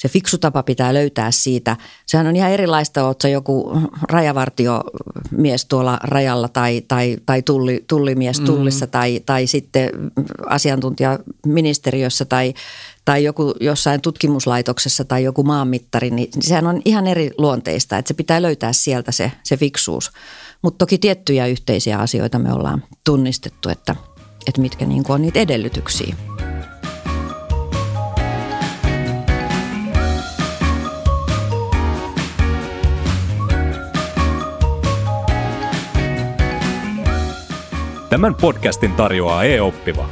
se 0.00 0.08
fiksu 0.08 0.38
tapa 0.38 0.62
pitää 0.62 0.94
löytää 0.94 1.30
siitä. 1.30 1.76
Sehän 2.06 2.26
on 2.26 2.36
ihan 2.36 2.50
erilaista, 2.50 3.06
oletko 3.06 3.28
joku 3.28 3.72
rajavartiomies 4.02 5.64
tuolla 5.68 5.98
rajalla 6.02 6.48
tai, 6.48 6.82
tai, 6.88 7.16
tai 7.26 7.42
tulli, 7.42 7.84
tullimies 7.86 8.40
mm. 8.40 8.46
tullissa 8.46 8.86
mm. 8.86 8.90
tai, 8.90 9.20
tai 9.26 9.46
sitten 9.46 9.90
asiantuntija 10.46 11.18
ministeriössä 11.46 12.24
tai, 12.24 12.54
tai 13.04 13.24
joku 13.24 13.54
jossain 13.60 14.00
tutkimuslaitoksessa 14.00 15.04
tai 15.04 15.24
joku 15.24 15.42
maanmittari, 15.42 16.10
niin 16.10 16.28
sehän 16.40 16.66
on 16.66 16.82
ihan 16.84 17.06
eri 17.06 17.30
luonteista, 17.38 17.98
että 17.98 18.08
se 18.08 18.14
pitää 18.14 18.42
löytää 18.42 18.72
sieltä 18.72 19.12
se, 19.12 19.32
se 19.44 19.56
fiksuus. 19.56 20.10
Mutta 20.62 20.78
toki 20.78 20.98
tiettyjä 20.98 21.46
yhteisiä 21.46 21.98
asioita 21.98 22.38
me 22.38 22.52
ollaan 22.52 22.84
tunnistettu, 23.04 23.68
että, 23.68 23.96
että 24.46 24.60
mitkä 24.60 24.86
niin 24.86 25.04
on 25.08 25.22
niitä 25.22 25.40
edellytyksiä. 25.40 26.14
Tämän 38.10 38.34
podcastin 38.34 38.92
tarjoaa 38.92 39.44
e-oppiva, 39.44 40.08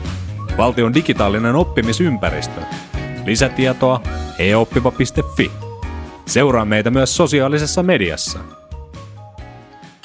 valtion 0.59 0.95
digitaalinen 0.95 1.55
oppimisympäristö. 1.55 2.61
Lisätietoa 3.26 4.00
eoppiva.fi. 4.38 5.50
Seuraa 6.26 6.64
meitä 6.64 6.90
myös 6.90 7.17
sosiaalisessa 7.17 7.83
mediassa. 7.83 8.58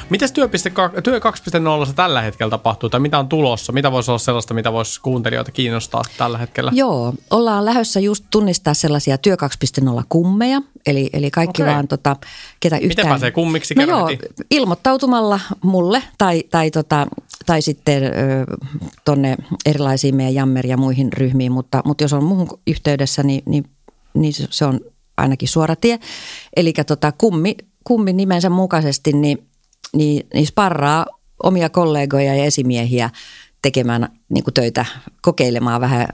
Mitäs 0.09 0.31
työpiste, 0.31 0.71
työ 1.03 1.19
2.0 1.19 1.93
tällä 1.95 2.21
hetkellä 2.21 2.49
tapahtuu 2.49 2.89
tai 2.89 2.99
mitä 2.99 3.19
on 3.19 3.29
tulossa? 3.29 3.71
Mitä 3.71 3.91
voisi 3.91 4.11
olla 4.11 4.19
sellaista, 4.19 4.53
mitä 4.53 4.73
voisi 4.73 5.01
kuuntelijoita 5.01 5.51
kiinnostaa 5.51 6.01
tällä 6.17 6.37
hetkellä? 6.37 6.71
Joo, 6.75 7.13
ollaan 7.31 7.65
lähdössä 7.65 7.99
just 7.99 8.25
tunnistaa 8.29 8.73
sellaisia 8.73 9.17
työ 9.17 9.35
2.0 9.81 10.03
kummeja, 10.09 10.61
eli, 10.85 11.09
eli 11.13 11.31
kaikki 11.31 11.61
okay. 11.61 11.73
vaan 11.73 11.87
tota, 11.87 12.15
ketä 12.59 12.75
yhtään... 12.75 12.87
Miten 12.87 13.07
pääsee 13.07 13.31
kummiksi? 13.31 13.75
No 13.75 13.83
joo, 13.83 14.09
ilmoittautumalla 14.51 15.39
mulle 15.63 16.03
tai, 16.17 16.43
tai, 16.51 16.71
tota, 16.71 17.07
tai 17.45 17.61
sitten 17.61 18.03
ö, 18.03 18.09
tonne 19.05 19.37
erilaisiin 19.65 20.15
meidän 20.15 20.33
jammer 20.33 20.67
ja 20.67 20.77
muihin 20.77 21.13
ryhmiin, 21.13 21.51
mutta, 21.51 21.81
mutta 21.85 22.03
jos 22.03 22.13
on 22.13 22.23
muuhun 22.23 22.59
yhteydessä, 22.67 23.23
niin, 23.23 23.43
niin, 23.45 23.63
niin 24.13 24.33
se 24.49 24.65
on 24.65 24.79
ainakin 25.17 25.47
suora 25.47 25.75
tie. 25.75 25.99
Eli 26.55 26.73
tota, 26.87 27.11
kummi, 27.11 27.55
kummi 27.83 28.13
nimensä 28.13 28.49
mukaisesti, 28.49 29.13
niin, 29.13 29.47
niin, 29.95 30.27
niin 30.33 30.47
sparraa 30.47 31.05
omia 31.43 31.69
kollegoja 31.69 32.35
ja 32.35 32.43
esimiehiä 32.43 33.09
tekemään 33.61 34.07
niin 34.29 34.43
kuin 34.43 34.53
töitä, 34.53 34.85
kokeilemaan 35.21 35.81
vähän 35.81 36.07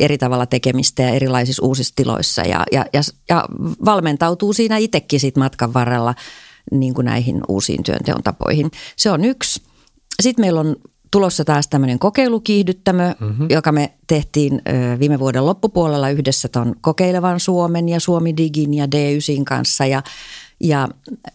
eri 0.00 0.18
tavalla 0.18 0.46
tekemistä 0.46 1.02
ja 1.02 1.08
erilaisissa 1.08 1.66
uusissa 1.66 1.92
tiloissa 1.96 2.42
ja, 2.42 2.64
ja, 2.72 2.84
ja, 2.92 3.00
ja 3.28 3.44
valmentautuu 3.84 4.52
siinä 4.52 4.76
itsekin 4.76 5.20
sit 5.20 5.36
matkan 5.36 5.74
varrella 5.74 6.14
niin 6.70 6.94
kuin 6.94 7.04
näihin 7.04 7.40
uusiin 7.48 7.82
työnteon 7.82 8.22
tapoihin. 8.22 8.70
Se 8.96 9.10
on 9.10 9.24
yksi. 9.24 9.62
Sitten 10.22 10.42
meillä 10.42 10.60
on 10.60 10.76
tulossa 11.10 11.44
taas 11.44 11.68
tämmöinen 11.68 11.98
kokeilukiihdyttämö, 11.98 13.14
mm-hmm. 13.20 13.46
joka 13.50 13.72
me 13.72 13.92
tehtiin 14.06 14.62
ö, 14.68 14.98
viime 14.98 15.18
vuoden 15.18 15.46
loppupuolella 15.46 16.10
yhdessä 16.10 16.48
ton 16.48 16.76
Kokeilevan 16.80 17.40
Suomen 17.40 17.88
ja 17.88 18.00
Suomi 18.00 18.36
Digin 18.36 18.74
ja 18.74 18.86
D9 18.86 19.44
kanssa 19.44 19.86
ja 19.86 20.02
ja 20.60 20.88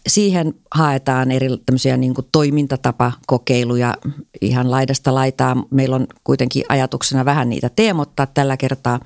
siihen 0.08 0.54
haetaan 0.70 1.30
eri 1.30 1.48
tämmöisiä 1.66 1.96
niin 1.96 2.14
kuin 2.14 2.26
toimintatapakokeiluja 2.32 3.94
ihan 4.40 4.70
laidasta 4.70 5.14
laitaa. 5.14 5.56
Meillä 5.70 5.96
on 5.96 6.06
kuitenkin 6.24 6.64
ajatuksena 6.68 7.24
vähän 7.24 7.48
niitä 7.48 7.70
teemottaa 7.76 8.26
tällä 8.26 8.56
kertaa. 8.56 9.00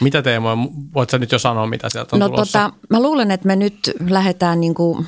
Mitä 0.00 0.22
teemoja? 0.22 0.56
Voitko 0.94 1.18
nyt 1.18 1.32
jo 1.32 1.38
sanoa, 1.38 1.66
mitä 1.66 1.88
sieltä 1.88 2.16
on 2.16 2.20
no, 2.20 2.28
tulossa? 2.28 2.62
Tota, 2.62 2.86
mä 2.90 3.02
luulen, 3.02 3.30
että 3.30 3.46
me 3.46 3.56
nyt 3.56 3.90
lähdetään 4.10 4.60
niin 4.60 4.74
kuin 4.74 5.06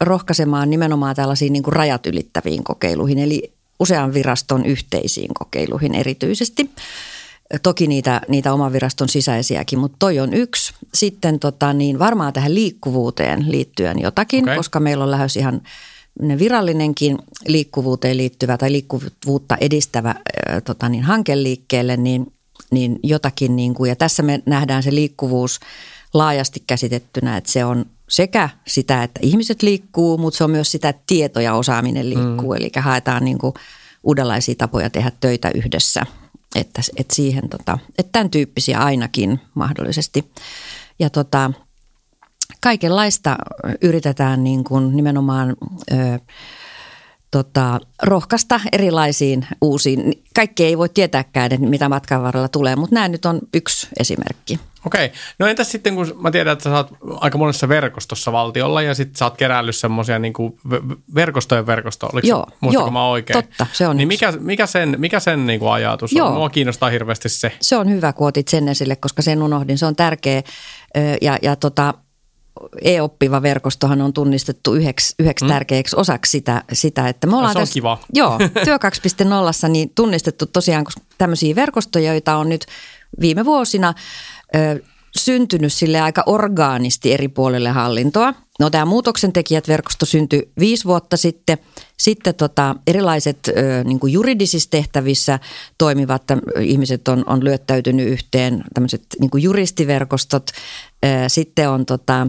rohkaisemaan 0.00 0.70
nimenomaan 0.70 1.16
tällaisiin 1.16 1.52
niin 1.52 1.62
kuin 1.62 1.72
rajat 1.72 2.06
ylittäviin 2.06 2.64
kokeiluihin, 2.64 3.18
eli 3.18 3.52
usean 3.80 4.14
viraston 4.14 4.66
yhteisiin 4.66 5.34
kokeiluihin 5.34 5.94
erityisesti. 5.94 6.70
Toki 7.62 7.86
niitä, 7.86 8.20
niitä 8.28 8.52
oman 8.52 8.72
viraston 8.72 9.08
sisäisiäkin, 9.08 9.78
mutta 9.78 9.96
toi 9.98 10.18
on 10.18 10.34
yksi. 10.34 10.74
Sitten 10.94 11.38
tota, 11.38 11.72
niin 11.72 11.98
varmaan 11.98 12.32
tähän 12.32 12.54
liikkuvuuteen 12.54 13.52
liittyen 13.52 13.98
jotakin, 14.00 14.44
okay. 14.44 14.56
koska 14.56 14.80
meillä 14.80 15.04
on 15.04 15.10
lähes 15.10 15.36
ihan 15.36 15.62
virallinenkin 16.38 17.18
liikkuvuuteen 17.46 18.16
liittyvä 18.16 18.58
tai 18.58 18.72
liikkuvuutta 18.72 19.56
edistävä 19.60 20.10
äh, 20.10 20.62
tota, 20.64 20.88
niin 20.88 21.02
hanke 21.02 21.42
liikkeelle, 21.42 21.96
niin, 21.96 22.32
niin 22.70 22.98
jotakin. 23.02 23.56
Niin 23.56 23.74
kuin, 23.74 23.88
ja 23.88 23.96
tässä 23.96 24.22
me 24.22 24.42
nähdään 24.46 24.82
se 24.82 24.94
liikkuvuus 24.94 25.60
laajasti 26.14 26.62
käsitettynä, 26.66 27.36
että 27.36 27.52
se 27.52 27.64
on 27.64 27.86
sekä 28.08 28.48
sitä, 28.66 29.02
että 29.02 29.20
ihmiset 29.22 29.62
liikkuu, 29.62 30.18
mutta 30.18 30.38
se 30.38 30.44
on 30.44 30.50
myös 30.50 30.70
sitä, 30.72 30.88
että 30.88 31.02
tieto 31.06 31.40
ja 31.40 31.54
osaaminen 31.54 32.10
liikkuu. 32.10 32.52
Mm. 32.52 32.56
Eli 32.56 32.70
haetaan 32.78 33.24
niin 33.24 33.38
kuin 33.38 33.54
uudenlaisia 34.04 34.54
tapoja 34.58 34.90
tehdä 34.90 35.12
töitä 35.20 35.50
yhdessä– 35.54 36.06
että, 36.58 36.82
että 36.96 37.14
siihen, 37.14 37.48
tota, 37.48 37.78
että 37.98 38.12
tämän 38.12 38.30
tyyppisiä 38.30 38.78
ainakin 38.78 39.40
mahdollisesti. 39.54 40.32
Ja 40.98 41.10
tota, 41.10 41.50
kaikenlaista 42.60 43.36
yritetään 43.82 44.44
niin 44.44 44.64
kuin 44.64 44.96
nimenomaan 44.96 45.56
ö, 45.92 45.94
tota, 47.30 47.80
rohkaista 48.02 48.60
erilaisiin 48.72 49.46
uusiin. 49.60 50.24
Kaikki 50.34 50.64
ei 50.64 50.78
voi 50.78 50.88
tietääkään, 50.88 51.52
että 51.52 51.66
mitä 51.66 51.88
matkan 51.88 52.22
varrella 52.22 52.48
tulee, 52.48 52.76
mutta 52.76 52.94
nämä 52.94 53.08
nyt 53.08 53.24
on 53.24 53.40
yksi 53.54 53.88
esimerkki. 53.98 54.60
Okei. 54.88 55.12
No 55.38 55.46
entäs 55.46 55.70
sitten, 55.70 55.94
kun 55.94 56.12
mä 56.20 56.30
tiedän, 56.30 56.52
että 56.52 56.62
sä 56.62 56.76
oot 56.76 56.90
aika 57.20 57.38
monessa 57.38 57.68
verkostossa 57.68 58.32
valtiolla 58.32 58.82
ja 58.82 58.94
sitten 58.94 59.16
sä 59.16 59.24
oot 59.24 59.36
keräillyt 59.36 59.76
semmoisia 59.76 60.18
niin 60.18 60.32
verkostojen 61.14 61.66
verkosto, 61.66 62.08
oliko 62.12 62.26
joo, 62.26 62.46
se, 62.70 62.74
joo, 62.74 62.90
mä 62.90 63.08
oikein? 63.08 63.44
totta, 63.44 63.66
se 63.72 63.88
on 63.88 63.96
Niin 63.96 64.08
mikä, 64.08 64.32
mikä 64.38 64.66
sen, 64.66 64.96
mikä 64.98 65.20
sen 65.20 65.46
niin 65.46 65.60
kuin 65.60 65.72
ajatus 65.72 66.12
joo. 66.12 66.28
on? 66.28 66.34
Mua 66.34 66.50
kiinnostaa 66.50 66.90
hirveästi 66.90 67.28
se. 67.28 67.52
Se 67.60 67.76
on 67.76 67.90
hyvä, 67.90 68.12
kun 68.12 68.28
otit 68.28 68.48
sen 68.48 68.68
esille, 68.68 68.96
koska 68.96 69.22
sen 69.22 69.42
unohdin. 69.42 69.78
Se 69.78 69.86
on 69.86 69.96
tärkeä 69.96 70.42
ja, 71.22 71.38
ja 71.42 71.56
tota, 71.56 71.94
e-oppiva 72.82 73.42
verkostohan 73.42 74.00
on 74.00 74.12
tunnistettu 74.12 74.74
yhdeksi, 74.74 75.14
yhdeksi 75.18 75.44
mm. 75.44 75.48
tärkeäksi 75.48 75.96
osaksi 75.96 76.30
sitä, 76.30 76.62
sitä, 76.72 77.08
että 77.08 77.26
me 77.26 77.36
ollaan 77.36 77.52
se 77.52 77.58
on 77.58 77.62
tässä, 77.62 77.74
kiva. 77.74 77.98
Joo, 78.14 78.38
työ 78.64 78.76
2.0 79.64 79.68
niin 79.68 79.90
tunnistettu 79.94 80.46
tosiaan 80.46 80.86
tämmöisiä 81.18 81.54
verkostoja, 81.54 82.12
joita 82.12 82.36
on 82.36 82.48
nyt 82.48 82.66
viime 83.20 83.44
vuosina 83.44 83.94
ö, 84.56 84.80
syntynyt 85.16 85.72
sille 85.72 86.00
aika 86.00 86.22
orgaanisti 86.26 87.12
eri 87.12 87.28
puolille 87.28 87.68
hallintoa. 87.68 88.34
No 88.60 88.70
tämä 88.70 88.84
muutoksen 88.84 89.32
tekijät 89.32 89.68
verkosto 89.68 90.06
syntyi 90.06 90.50
viisi 90.58 90.84
vuotta 90.84 91.16
sitten. 91.16 91.58
Sitten 91.98 92.34
tota, 92.34 92.76
erilaiset 92.86 93.38
ö, 93.48 93.84
niin 93.84 94.00
kuin 94.00 94.12
juridisissa 94.12 94.70
tehtävissä 94.70 95.38
toimivat 95.78 96.22
ihmiset 96.60 97.08
on, 97.08 97.24
on 97.26 97.44
lyöttäytynyt 97.44 98.08
yhteen, 98.08 98.64
tämmöiset 98.74 99.02
niin 99.20 99.42
juristiverkostot. 99.42 100.50
Ö, 101.04 101.08
sitten 101.28 101.70
on 101.70 101.86
tota, 101.86 102.26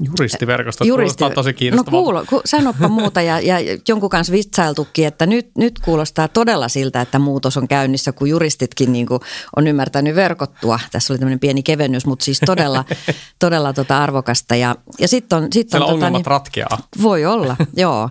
Juristiverkosto, 0.00 0.84
Juristi... 0.84 1.18
kuulostaa 1.18 1.42
tosi 1.42 1.54
kiinnostavalta. 1.54 1.96
No 1.96 2.04
kuulo, 2.04 2.24
ku, 2.28 2.40
sanoppa 2.44 2.88
muuta 2.98 3.22
ja, 3.22 3.40
ja 3.40 3.56
jonkun 3.88 4.10
kanssa 4.10 4.32
vitsailtukin, 4.32 5.06
että 5.06 5.26
nyt, 5.26 5.50
nyt 5.58 5.78
kuulostaa 5.78 6.28
todella 6.28 6.68
siltä, 6.68 7.00
että 7.00 7.18
muutos 7.18 7.56
on 7.56 7.68
käynnissä, 7.68 8.12
kun 8.12 8.28
juristitkin 8.28 8.92
niin 8.92 9.06
kuin 9.06 9.20
on 9.56 9.66
ymmärtänyt 9.66 10.14
verkottua. 10.14 10.80
Tässä 10.92 11.12
oli 11.12 11.18
tämmöinen 11.18 11.40
pieni 11.40 11.62
kevennys, 11.62 12.06
mutta 12.06 12.24
siis 12.24 12.40
todella, 12.46 12.84
todella 13.38 13.72
tota 13.72 13.98
arvokasta. 13.98 14.56
Ja, 14.56 14.76
ja 14.98 15.08
sitten 15.08 15.38
on, 15.38 15.48
sit 15.52 15.74
on, 15.74 15.80
tota, 15.80 16.10
niin, 16.10 16.26
ratkeaa. 16.26 16.78
Voi 17.02 17.24
olla, 17.24 17.56
joo. 17.76 18.08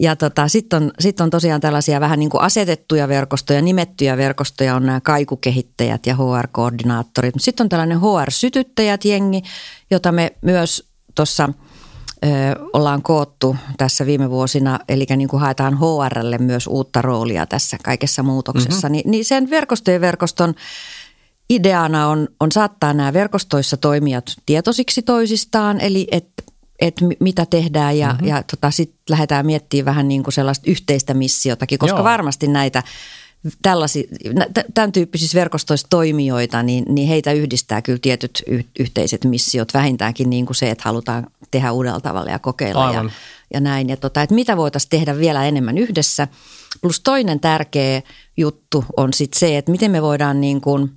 Ja 0.00 0.16
tota, 0.16 0.48
sitten 0.48 0.82
on, 0.82 0.92
sit 1.00 1.20
on 1.20 1.30
tosiaan 1.30 1.60
tällaisia 1.60 2.00
vähän 2.00 2.18
niin 2.18 2.30
kuin 2.30 2.42
asetettuja 2.42 3.08
verkostoja, 3.08 3.62
nimettyjä 3.62 4.16
verkostoja 4.16 4.74
on 4.76 4.86
nämä 4.86 5.00
kaikukehittäjät 5.00 6.06
ja 6.06 6.14
HR-koordinaattorit. 6.14 7.34
Sitten 7.38 7.64
on 7.64 7.68
tällainen 7.68 8.00
HR-sytyttäjät 8.00 9.04
jengi, 9.04 9.42
jota 9.90 10.12
me 10.12 10.32
myös 10.42 10.91
tuossa 11.14 11.48
ollaan 12.72 13.02
koottu 13.02 13.56
tässä 13.76 14.06
viime 14.06 14.30
vuosina, 14.30 14.78
eli 14.88 15.06
niin 15.16 15.28
kuin 15.28 15.40
haetaan 15.40 15.78
HRlle 15.78 16.38
myös 16.38 16.66
uutta 16.66 17.02
roolia 17.02 17.46
tässä 17.46 17.76
kaikessa 17.84 18.22
muutoksessa, 18.22 18.88
mm-hmm. 18.88 18.92
niin, 18.92 19.10
niin 19.10 19.24
sen 19.24 19.50
verkostojen 19.50 20.00
verkoston 20.00 20.54
ideana 21.50 22.08
on, 22.08 22.28
on 22.40 22.52
saattaa 22.52 22.92
nämä 22.92 23.12
verkostoissa 23.12 23.76
toimijat 23.76 24.24
tietoisiksi 24.46 25.02
toisistaan, 25.02 25.80
eli 25.80 26.08
että 26.10 26.42
et 26.80 26.94
mitä 27.20 27.46
tehdään 27.46 27.98
ja, 27.98 28.08
mm-hmm. 28.08 28.28
ja 28.28 28.42
tota, 28.42 28.70
sitten 28.70 28.98
lähdetään 29.10 29.46
miettimään 29.46 29.84
vähän 29.84 30.08
niin 30.08 30.22
kuin 30.22 30.34
sellaista 30.34 30.70
yhteistä 30.70 31.14
missiotakin, 31.14 31.78
koska 31.78 31.98
Joo. 31.98 32.04
varmasti 32.04 32.48
näitä 32.48 32.82
tällaisia, 33.62 34.02
tämän 34.74 34.92
tyyppisissä 34.92 35.38
verkostoissa 35.38 35.86
toimijoita, 35.90 36.62
niin, 36.62 36.84
niin 36.88 37.08
heitä 37.08 37.32
yhdistää 37.32 37.82
kyllä 37.82 37.98
tietyt 38.02 38.42
y- 38.46 38.64
yhteiset 38.78 39.24
missiot, 39.24 39.74
vähintäänkin 39.74 40.30
niin 40.30 40.46
kuin 40.46 40.56
se, 40.56 40.70
että 40.70 40.84
halutaan 40.84 41.26
tehdä 41.50 41.72
uudella 41.72 42.00
tavalla 42.00 42.30
ja 42.30 42.38
kokeilla 42.38 42.92
ja, 42.92 43.04
ja 43.54 43.60
näin. 43.60 43.88
Ja 43.88 43.96
tota, 43.96 44.22
että 44.22 44.34
mitä 44.34 44.56
voitaisiin 44.56 44.90
tehdä 44.90 45.18
vielä 45.18 45.44
enemmän 45.44 45.78
yhdessä. 45.78 46.28
Plus 46.82 47.00
toinen 47.00 47.40
tärkeä 47.40 48.02
juttu 48.36 48.84
on 48.96 49.12
sitten 49.12 49.40
se, 49.40 49.58
että 49.58 49.70
miten 49.70 49.90
me 49.90 50.02
voidaan 50.02 50.40
niin 50.40 50.60
kuin 50.60 50.90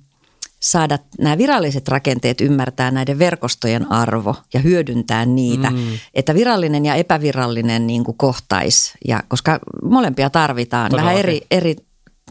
saada 0.60 0.98
nämä 1.18 1.38
viralliset 1.38 1.88
rakenteet 1.88 2.40
ymmärtää 2.40 2.90
näiden 2.90 3.18
verkostojen 3.18 3.92
arvo 3.92 4.34
ja 4.54 4.60
hyödyntää 4.60 5.26
niitä, 5.26 5.70
mm. 5.70 5.98
että 6.14 6.34
virallinen 6.34 6.84
ja 6.84 6.94
epävirallinen 6.94 7.86
niin 7.86 8.04
kuin 8.04 8.16
kohtaisi, 8.16 8.92
ja, 9.08 9.22
koska 9.28 9.60
molempia 9.82 10.30
tarvitaan 10.30 10.90
Todella 10.90 11.08
vähän 11.08 11.20
eri, 11.20 11.40
eri 11.50 11.76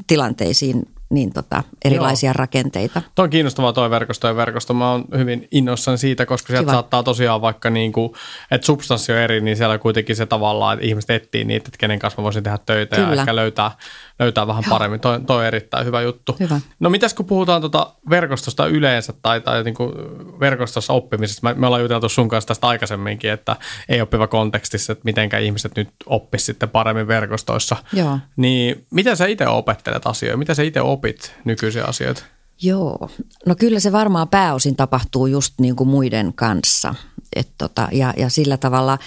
tilanteisiin 0.08 0.84
niin 1.10 1.34
tota, 1.34 1.64
erilaisia 1.86 2.28
Joo. 2.28 2.34
rakenteita. 2.34 3.02
Tuo 3.16 3.24
on 3.24 3.30
kiinnostavaa 3.30 3.74
tuo 3.74 3.90
verkosto 3.90 4.28
ja 4.28 4.36
verkosto. 4.36 4.74
Mä 4.74 4.92
oon 4.92 5.06
hyvin 5.18 5.48
innoissani 5.52 5.98
siitä, 5.98 6.26
koska 6.26 6.48
sieltä 6.48 6.64
Kiva. 6.64 6.72
saattaa 6.72 7.04
tosiaan 7.04 7.42
vaikka 7.42 7.70
niin 7.70 7.92
kuin, 7.92 8.14
että 8.52 8.66
substanssi 8.66 9.12
on 9.12 9.18
eri, 9.18 9.42
niin 9.42 9.58
siellä 9.58 9.78
kuitenkin 9.78 10.16
se 10.16 10.26
tavallaan, 10.26 10.74
että 10.74 10.86
ihmiset 10.86 11.10
etsii 11.10 11.44
niitä, 11.44 11.68
että 11.68 11.78
kenen 11.78 12.00
kanssa 12.00 12.22
mä 12.22 12.24
voisin 12.24 12.44
tehdä 12.44 12.60
töitä 12.66 12.96
Kyllä. 12.96 13.14
ja 13.14 13.20
ehkä 13.20 13.36
löytää, 13.36 13.72
löytää 14.20 14.48
vähän 14.48 14.64
Joo. 14.66 14.70
paremmin. 14.70 15.00
Toi, 15.00 15.22
toi 15.22 15.38
on 15.38 15.46
erittäin 15.46 15.86
hyvä 15.86 16.02
juttu. 16.02 16.36
Hyvä. 16.40 16.62
No 16.80 16.90
mitäs 16.90 17.14
kun 17.14 17.26
puhutaan 17.26 17.62
tuota 17.62 17.94
verkostosta 18.10 18.68
yleensä 18.68 19.14
tai, 19.22 19.42
tai 19.42 19.64
niin 19.64 19.76
kuin 19.76 19.92
verkostossa 20.40 20.94
oppimisesta. 20.94 21.48
Me, 21.48 21.54
me 21.54 21.68
ollaan 21.68 21.82
juteltu 21.82 22.10
sun 22.10 22.30
kanssa 22.30 22.48
tästä 22.48 22.68
aikaisemminkin, 22.68 23.32
että 23.32 23.56
ei 23.90 24.02
oppiva 24.02 24.28
kontekstissa, 24.28 24.92
että 24.92 25.06
mitenkä 25.06 25.40
ihmiset 25.40 25.76
nyt 25.76 25.90
oppisivat 26.06 26.46
sitten 26.46 26.70
paremmin 26.70 27.08
verkostoissa. 27.08 27.76
Joo. 27.94 28.20
Niin 28.36 28.86
miten 28.92 29.18
sä 29.18 29.26
itse 29.26 29.48
opettelet 29.48 30.08
asioita? 30.08 30.38
Mitä 30.38 30.54
sä 30.54 30.64
itse 30.64 30.82
opit 30.82 31.34
nykyisiä 31.46 31.84
asioita? 31.84 32.24
Joo, 32.62 33.10
no 33.46 33.56
kyllä 33.56 33.80
se 33.80 33.92
varmaan 33.92 34.28
pääosin 34.28 34.76
tapahtuu 34.76 35.28
just 35.28 35.54
niin 35.60 35.76
kuin 35.76 35.88
muiden 35.88 36.34
kanssa. 36.34 36.96
Et 37.36 37.48
tota, 37.58 37.88
ja, 37.92 38.14
ja 38.18 38.30
sillä 38.30 38.58
tavalla 38.58 38.98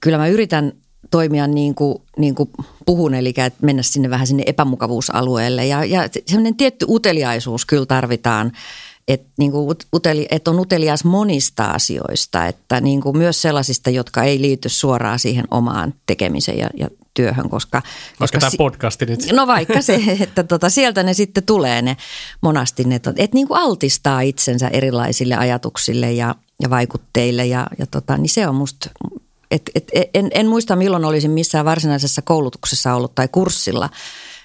kyllä 0.00 0.18
mä 0.18 0.28
yritän 0.28 0.72
toimia 1.14 1.46
niin 1.46 1.74
kuin, 1.74 2.02
niin 2.18 2.34
kuin 2.34 2.50
puhun, 2.86 3.14
eli 3.14 3.28
että 3.28 3.58
mennä 3.62 3.82
sinne 3.82 4.10
vähän 4.10 4.26
sinne 4.26 4.42
epämukavuusalueelle. 4.46 5.66
Ja, 5.66 5.84
ja 5.84 6.08
semmoinen 6.26 6.56
tietty 6.56 6.86
uteliaisuus 6.88 7.66
kyllä 7.66 7.86
tarvitaan, 7.86 8.52
että, 9.08 9.28
niin 9.38 9.52
kuin 9.52 9.76
uteli, 9.94 10.26
että 10.30 10.50
on 10.50 10.60
utelias 10.60 11.04
monista 11.04 11.64
asioista, 11.64 12.46
että 12.46 12.80
niin 12.80 13.00
kuin 13.00 13.18
myös 13.18 13.42
sellaisista, 13.42 13.90
jotka 13.90 14.22
ei 14.22 14.40
liity 14.40 14.68
suoraan 14.68 15.18
siihen 15.18 15.44
omaan 15.50 15.94
tekemiseen 16.06 16.58
ja, 16.58 16.70
ja 16.74 16.88
työhön. 17.14 17.48
Koska, 17.48 17.80
koska, 17.80 18.18
koska 18.18 18.38
tämä 18.38 18.50
si- 18.50 18.56
podcasti 18.56 19.06
nyt. 19.06 19.32
No 19.32 19.46
vaikka 19.46 19.82
se, 19.82 20.00
että 20.20 20.44
tota, 20.44 20.70
sieltä 20.70 21.02
ne 21.02 21.14
sitten 21.14 21.44
tulee 21.44 21.82
ne 21.82 21.96
monasti, 22.40 22.84
ne, 22.84 22.94
että 22.94 23.34
niin 23.34 23.48
kuin 23.48 23.60
altistaa 23.60 24.20
itsensä 24.20 24.68
erilaisille 24.68 25.36
ajatuksille 25.36 26.12
ja, 26.12 26.34
ja 26.62 26.70
vaikutteille 26.70 27.46
ja, 27.46 27.66
ja 27.78 27.86
tota, 27.86 28.16
niin 28.16 28.30
se 28.30 28.48
on 28.48 28.54
musta 28.54 28.90
et, 29.50 29.62
et, 29.74 29.90
en, 30.14 30.30
en 30.34 30.46
muista 30.46 30.76
milloin 30.76 31.04
olisin 31.04 31.30
missään 31.30 31.64
varsinaisessa 31.64 32.22
koulutuksessa 32.22 32.94
ollut 32.94 33.14
tai 33.14 33.28
kurssilla, 33.28 33.90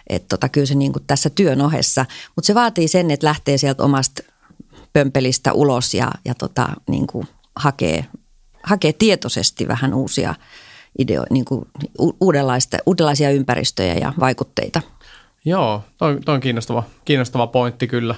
että 0.08 0.28
tota, 0.30 0.50
kyllä 0.50 0.66
se 0.66 0.76
niin 0.76 0.94
kuin 0.94 1.04
tässä 1.08 1.30
työn 1.30 1.62
ohessa, 1.62 2.06
mutta 2.36 2.48
se 2.48 2.56
vaatii 2.56 2.88
sen, 2.88 3.12
että 3.12 3.28
lähtee 3.28 3.58
sieltä 3.58 3.84
omasta 3.84 4.24
pömpelistä 4.94 5.54
ulos 5.54 5.94
ja, 5.94 6.12
ja 6.26 6.36
tota, 6.36 6.70
niin 6.88 7.08
kuin 7.08 7.28
hakee, 7.56 8.06
hakee 8.64 8.94
tietoisesti 8.94 9.68
vähän 9.68 9.94
uusia 9.94 10.36
ideoita, 11.00 11.34
niin 11.34 11.46
kuin 11.46 11.66
uudenlaista, 12.22 12.78
uudenlaisia 12.86 13.32
ympäristöjä 13.32 13.94
ja 13.94 14.14
vaikutteita. 14.20 14.82
Joo, 15.46 15.84
toi, 15.98 16.20
toi 16.26 16.36
on 16.36 16.42
kiinnostava, 16.42 16.84
kiinnostava 17.06 17.48
pointti 17.48 17.88
kyllä 17.88 18.16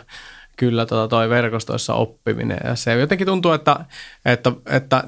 kyllä 0.58 0.86
tota 0.86 1.08
toi 1.08 1.30
verkostoissa 1.30 1.94
oppiminen. 1.94 2.60
Ja 2.64 2.76
se 2.76 2.94
jotenkin 2.94 3.28
tuntuu, 3.28 3.52
että, 3.52 3.86
että, 4.26 4.52
että 4.66 5.04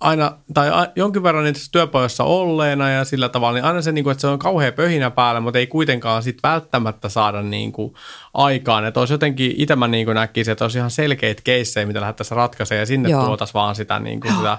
aina, 0.00 0.38
tai 0.54 0.70
jonkin 0.96 1.22
verran 1.22 1.44
niissä 1.44 1.72
työpajoissa 1.72 2.24
olleena 2.24 2.90
ja 2.90 3.04
sillä 3.04 3.28
tavalla, 3.28 3.54
niin 3.54 3.64
aina 3.64 3.82
se, 3.82 3.92
niin 3.92 4.04
kuin, 4.04 4.12
että 4.12 4.20
se 4.20 4.26
on 4.26 4.38
kauhean 4.38 4.72
pöhinä 4.72 5.10
päällä, 5.10 5.40
mutta 5.40 5.58
ei 5.58 5.66
kuitenkaan 5.66 6.22
sit 6.22 6.38
välttämättä 6.42 7.08
saada 7.08 7.42
niin 7.42 7.72
kuin, 7.72 7.94
aikaan. 8.34 8.84
Että 8.84 9.00
olisi 9.00 9.14
jotenkin, 9.14 9.54
itse 9.56 9.76
mä 9.76 9.88
niin 9.88 10.08
näkisin, 10.14 10.52
että 10.52 10.64
olisi 10.64 10.78
ihan 10.78 10.90
selkeitä 10.90 11.42
keissejä, 11.44 11.86
mitä 11.86 12.00
lähdettäisiin 12.00 12.36
ratkaisemaan 12.36 12.80
ja 12.80 12.86
sinne 12.86 13.08
tuotaisiin 13.08 13.54
vaan 13.54 13.74
sitä, 13.74 13.98
niin 13.98 14.20
kuin, 14.20 14.36
sitä 14.36 14.58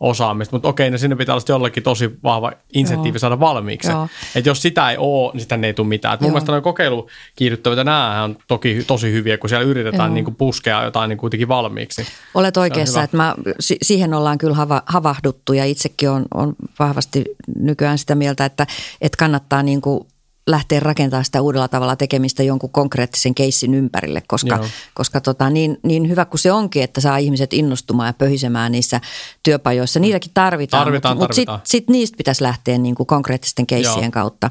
osaamista, 0.00 0.56
mutta 0.56 0.68
okei, 0.68 0.90
no 0.90 0.98
sinne 0.98 1.16
pitää 1.16 1.34
olla 1.34 1.44
jollakin 1.48 1.82
tosi 1.82 2.10
vahva 2.22 2.52
insentiivi 2.74 3.16
Joo. 3.16 3.20
saada 3.20 3.40
valmiiksi. 3.40 3.92
Että 4.34 4.50
jos 4.50 4.62
sitä 4.62 4.90
ei 4.90 4.96
ole, 4.96 5.32
niin 5.32 5.40
sitten 5.40 5.64
ei 5.64 5.74
tule 5.74 5.88
mitään. 5.88 6.14
Et 6.14 6.20
mun 6.20 6.30
mielestä 6.30 6.52
noin 6.52 6.62
kokeilukiihdyttävät 6.62 7.76
nämä 7.76 8.22
on 8.24 8.36
toki 8.48 8.84
tosi 8.86 9.12
hyviä, 9.12 9.38
kun 9.38 9.48
siellä 9.48 9.66
yritetään 9.66 10.14
niin 10.14 10.24
kuin 10.24 10.34
puskea 10.34 10.84
jotain 10.84 11.08
niin 11.08 11.18
kuitenkin 11.18 11.48
valmiiksi. 11.48 12.06
Olet 12.34 12.56
oikeassa, 12.56 13.02
että 13.02 13.16
mä, 13.16 13.34
siihen 13.82 14.14
ollaan 14.14 14.38
kyllä 14.38 14.54
hava, 14.54 14.82
havahduttu 14.86 15.52
ja 15.52 15.64
itsekin 15.64 16.10
on, 16.10 16.24
on 16.34 16.54
vahvasti 16.78 17.24
nykyään 17.58 17.98
sitä 17.98 18.14
mieltä, 18.14 18.44
että, 18.44 18.66
että 19.00 19.16
kannattaa 19.16 19.62
niin 19.62 19.80
kuin 19.80 20.06
lähteä 20.46 20.80
rakentamaan 20.80 21.24
sitä 21.24 21.40
uudella 21.40 21.68
tavalla 21.68 21.96
tekemistä 21.96 22.42
jonkun 22.42 22.70
konkreettisen 22.70 23.34
keissin 23.34 23.74
ympärille, 23.74 24.22
koska, 24.26 24.64
koska 24.94 25.20
tota, 25.20 25.50
niin, 25.50 25.78
niin 25.82 26.08
hyvä 26.08 26.24
kuin 26.24 26.40
se 26.40 26.52
onkin, 26.52 26.82
että 26.82 27.00
saa 27.00 27.16
ihmiset 27.16 27.52
innostumaan 27.52 28.06
ja 28.06 28.12
pöhisemään 28.12 28.72
niissä 28.72 29.00
työpajoissa. 29.42 30.00
Niitäkin 30.00 30.30
tarvitaan, 30.34 30.84
tarvitaan 30.84 31.16
mutta, 31.16 31.28
tarvitaan. 31.28 31.58
mutta 31.58 31.68
sitten 31.68 31.80
sit 31.80 31.90
niistä 31.90 32.16
pitäisi 32.16 32.42
lähteä 32.42 32.78
niin 32.78 32.94
kuin 32.94 33.06
konkreettisten 33.06 33.66
keissien 33.66 34.02
Joo. 34.02 34.10
kautta. 34.10 34.50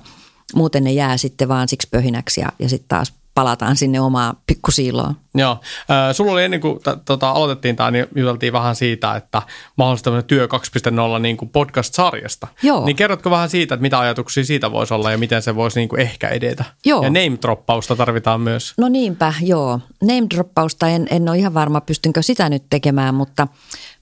Muuten 0.56 0.84
ne 0.84 0.92
jää 0.92 1.18
sitten 1.18 1.48
vaan 1.48 1.68
siksi 1.68 1.88
pöhinäksi 1.92 2.42
ja, 2.42 2.52
ja 2.60 2.70
sitten 2.70 2.88
taas 2.88 3.14
palataan 3.34 3.76
sinne 3.78 4.02
omaan 4.02 4.38
pikkusiiloon. 4.48 5.16
Joo. 5.36 5.52
Äh, 5.52 6.16
sulla 6.16 6.32
oli 6.32 6.44
ennen 6.44 6.62
kuin 6.62 6.80
t- 6.80 7.06
tota, 7.06 7.30
aloitettiin 7.30 7.76
tämä, 7.76 7.92
niin 7.92 8.08
juteltiin 8.16 8.54
vähän 8.54 8.76
siitä, 8.76 9.16
että 9.16 9.42
mahdollisesti 9.76 10.28
työ 10.28 10.48
2.0 11.16 11.20
niin 11.20 11.38
kuin 11.38 11.50
podcast-sarjasta. 11.50 12.48
Joo. 12.64 12.86
Niin 12.86 12.96
kerrotko 12.96 13.30
vähän 13.30 13.50
siitä, 13.50 13.76
että 13.76 13.82
mitä 13.82 14.00
ajatuksia 14.00 14.46
siitä 14.46 14.72
voisi 14.72 14.94
olla 14.94 15.12
ja 15.12 15.18
miten 15.18 15.42
se 15.42 15.56
voisi 15.56 15.80
niin 15.80 15.90
kuin 15.90 16.02
ehkä 16.02 16.28
edetä? 16.28 16.64
Joo. 16.86 17.04
Ja 17.04 17.10
name-droppausta 17.10 17.96
tarvitaan 17.98 18.42
myös. 18.42 18.74
No 18.78 18.90
niinpä, 18.90 19.34
joo. 19.42 19.80
Name-droppausta 20.04 20.88
en, 20.90 21.08
en 21.10 21.30
ole 21.30 21.38
ihan 21.38 21.54
varma, 21.54 21.82
pystynkö 21.82 22.22
sitä 22.22 22.50
nyt 22.50 22.64
tekemään, 22.70 23.16
mutta, 23.16 23.48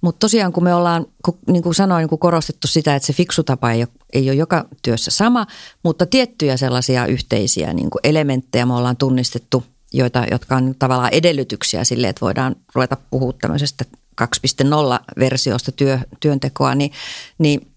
mutta 0.01 0.19
tosiaan 0.19 0.53
kun 0.53 0.63
me 0.63 0.73
ollaan, 0.73 1.05
kun, 1.25 1.37
niin 1.47 1.63
kuin 1.63 1.75
sanoin, 1.75 2.01
niin 2.01 2.09
kuin 2.09 2.19
korostettu 2.19 2.67
sitä, 2.67 2.95
että 2.95 3.07
se 3.07 3.13
fiksu 3.13 3.43
tapa 3.43 3.71
ei 3.71 3.79
ole, 3.79 3.87
ei 4.13 4.29
ole 4.29 4.35
joka 4.35 4.65
työssä 4.81 5.11
sama, 5.11 5.45
mutta 5.83 6.05
tiettyjä 6.05 6.57
sellaisia 6.57 7.05
yhteisiä 7.05 7.73
niin 7.73 7.89
kuin 7.89 7.99
elementtejä 8.03 8.65
me 8.65 8.73
ollaan 8.73 8.97
tunnistettu– 8.97 9.63
joita, 9.93 10.25
jotka 10.31 10.55
on 10.55 10.75
tavallaan 10.79 11.13
edellytyksiä 11.13 11.83
sille, 11.83 12.09
että 12.09 12.21
voidaan 12.21 12.55
ruveta 12.75 12.97
puhua 13.09 13.33
tämmöisestä 13.33 13.85
2.0-versiosta 14.21 15.71
työ, 15.71 15.99
työntekoa, 16.19 16.75
niin, 16.75 16.91
niin 17.37 17.71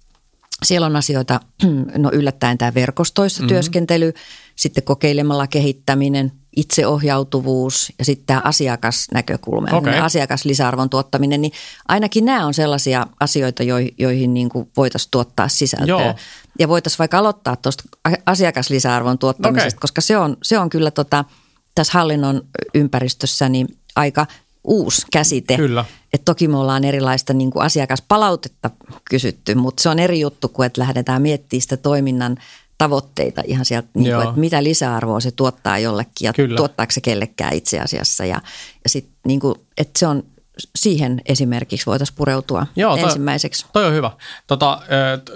siellä 0.65 0.87
on 0.87 0.97
asioita, 0.97 1.41
no 1.97 2.11
yllättäen 2.13 2.59
tämä 2.59 2.75
verkostoissa 2.75 3.43
mm-hmm. 3.43 3.49
työskentely, 3.49 4.13
sitten 4.57 4.85
kokeilemalla 4.85 5.47
kehittäminen, 5.47 6.33
itseohjautuvuus 6.57 7.93
ja 7.99 8.05
sitten 8.05 8.27
tämä 8.27 8.41
asiakasnäkökulma, 8.45 9.77
okay. 9.77 9.95
asiakaslisäarvon 9.95 10.91
tuottaminen, 10.91 11.41
niin 11.41 11.53
ainakin 11.89 12.25
nämä 12.25 12.47
on 12.47 12.55
sellaisia 12.55 13.07
asioita, 13.21 13.63
joihin 13.99 14.35
niin 14.35 14.49
kuin 14.49 14.71
voitaisiin 14.77 15.11
tuottaa 15.11 15.49
sisältöä. 15.49 15.87
Joo. 15.87 16.15
Ja 16.59 16.69
voitaisiin 16.69 16.99
vaikka 16.99 17.19
aloittaa 17.19 17.57
tuosta 17.57 17.85
asiakaslisäarvon 18.27 19.19
tuottamisesta, 19.19 19.69
okay. 19.69 19.81
koska 19.81 20.01
se 20.01 20.17
on, 20.17 20.37
se 20.43 20.59
on 20.59 20.71
kyllä 20.71 20.91
tota– 20.91 21.25
tässä 21.77 21.93
hallinnon 21.93 22.43
ympäristössä 22.75 23.49
niin 23.49 23.67
aika 23.97 24.27
uusi 24.65 25.07
käsite. 25.13 25.57
Kyllä. 25.57 25.85
Et 26.13 26.25
toki 26.25 26.49
me 26.49 26.57
ollaan 26.57 26.85
erilaista 26.85 27.33
niin 27.33 27.51
kuin 27.51 27.63
asiakaspalautetta 27.63 28.71
kysytty, 29.11 29.55
mutta 29.55 29.83
se 29.83 29.89
on 29.89 29.99
eri 29.99 30.21
juttu 30.21 30.49
kuin, 30.49 30.67
että 30.67 30.81
lähdetään 30.81 31.23
miettimään 31.23 31.63
sitä 31.63 31.77
toiminnan 31.77 32.37
tavoitteita 32.79 33.43
ihan 33.47 33.65
sieltä, 33.65 33.89
niin 33.95 34.15
kuin, 34.15 34.29
että 34.29 34.41
mitä 34.41 34.65
lisäarvoa 34.65 35.21
se 35.21 35.31
tuottaa 35.31 35.79
jollekin 35.79 36.13
ja 36.21 36.33
Kyllä. 36.33 36.57
tuottaako 36.57 36.93
se 36.93 37.01
kellekään 37.01 37.55
itse 37.55 37.81
asiassa. 37.81 38.25
Ja, 38.25 38.41
ja 38.85 38.91
sitten 38.91 39.17
niin 39.27 39.41
kuin, 39.41 39.55
että 39.77 39.99
se 39.99 40.07
on 40.07 40.23
siihen 40.77 41.21
esimerkiksi 41.27 41.87
voitaisiin 41.87 42.17
pureutua 42.17 42.67
Joo, 42.77 42.97
toi, 42.97 43.05
ensimmäiseksi. 43.05 43.67
Toi 43.73 43.87
on 43.87 43.93
hyvä. 43.93 44.11
Tota, 44.47 44.83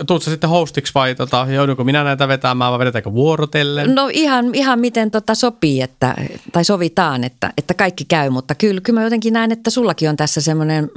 tuutko 0.06 0.30
sitten 0.30 0.50
hostiksi 0.50 0.94
vai 0.94 1.14
tota, 1.14 1.46
joudunko 1.50 1.84
minä 1.84 2.04
näitä 2.04 2.28
vetämään 2.28 2.72
vai 2.72 2.78
vedetäänkö 2.78 3.12
vuorotellen? 3.12 3.94
No 3.94 4.10
ihan, 4.12 4.54
ihan 4.54 4.80
miten 4.80 5.10
tota 5.10 5.34
sopii 5.34 5.82
että, 5.82 6.14
tai 6.52 6.64
sovitaan, 6.64 7.24
että, 7.24 7.52
että 7.58 7.74
kaikki 7.74 8.04
käy, 8.04 8.30
mutta 8.30 8.54
kyllä, 8.54 8.80
kyllä 8.80 9.00
mä 9.00 9.04
jotenkin 9.04 9.32
näen, 9.32 9.52
että 9.52 9.70
sullakin 9.70 10.08
on 10.08 10.16
tässä 10.16 10.40
semmoinen 10.40 10.90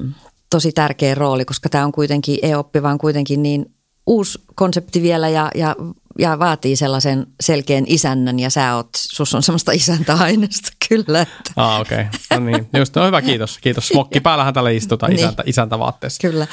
tosi 0.50 0.72
tärkeä 0.72 1.16
rooli, 1.16 1.46
koska 1.46 1.70
tämä 1.70 1.86
on 1.86 1.92
kuitenkin, 1.92 2.40
e-oppi 2.42 2.84
vaan 2.84 2.98
kuitenkin 2.98 3.44
niin 3.44 3.66
uusi 4.08 4.40
konsepti 4.56 5.02
vielä 5.02 5.30
ja, 5.30 5.52
ja 5.56 5.76
ja 6.20 6.40
vaatii 6.40 6.76
sellaisen 6.76 7.28
selkeän 7.42 7.84
isännän 7.88 8.40
ja 8.40 8.50
sä 8.50 8.76
oot, 8.76 8.90
sus 8.96 9.36
on 9.36 9.44
semmoista 9.44 9.72
isäntäaineesta 9.72 10.70
kyllä. 10.90 11.22
Että. 11.22 11.52
Ah, 11.56 11.82
okei. 11.82 12.00
Okay. 12.00 12.40
No 12.40 12.46
niin, 12.46 12.70
just 12.78 12.96
no 12.96 13.06
hyvä, 13.06 13.22
kiitos. 13.22 13.58
Kiitos. 13.58 13.88
Smokki 13.88 14.20
päällähän 14.30 14.54
tällä 14.54 14.70
istutaan 14.70 15.10
niin. 15.10 15.20
isäntä, 15.20 15.44
isäntävaatteessa. 15.46 16.22
Kyllä. 16.22 16.48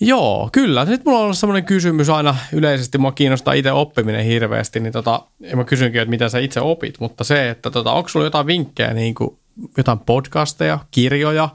Joo, 0.00 0.48
kyllä. 0.52 0.86
Sitten 0.86 1.02
mulla 1.04 1.18
on 1.18 1.24
ollut 1.24 1.38
semmoinen 1.38 1.64
kysymys 1.64 2.10
aina 2.10 2.36
yleisesti, 2.52 2.98
mua 2.98 3.12
kiinnostaa 3.12 3.54
itse 3.54 3.72
oppiminen 3.72 4.24
hirveästi, 4.24 4.80
niin 4.80 4.92
tota, 4.92 5.22
mä 5.54 5.64
kysynkin, 5.64 6.00
että 6.00 6.10
mitä 6.10 6.28
sä 6.28 6.38
itse 6.38 6.60
opit, 6.60 7.00
mutta 7.00 7.24
se, 7.24 7.50
että 7.50 7.70
tota, 7.70 7.92
onko 7.92 8.08
sulla 8.08 8.26
jotain 8.26 8.46
vinkkejä 8.46 8.94
niin 8.94 9.14
kuin 9.14 9.38
jotain 9.76 9.98
podcasteja, 9.98 10.78
kirjoja, 10.90 11.48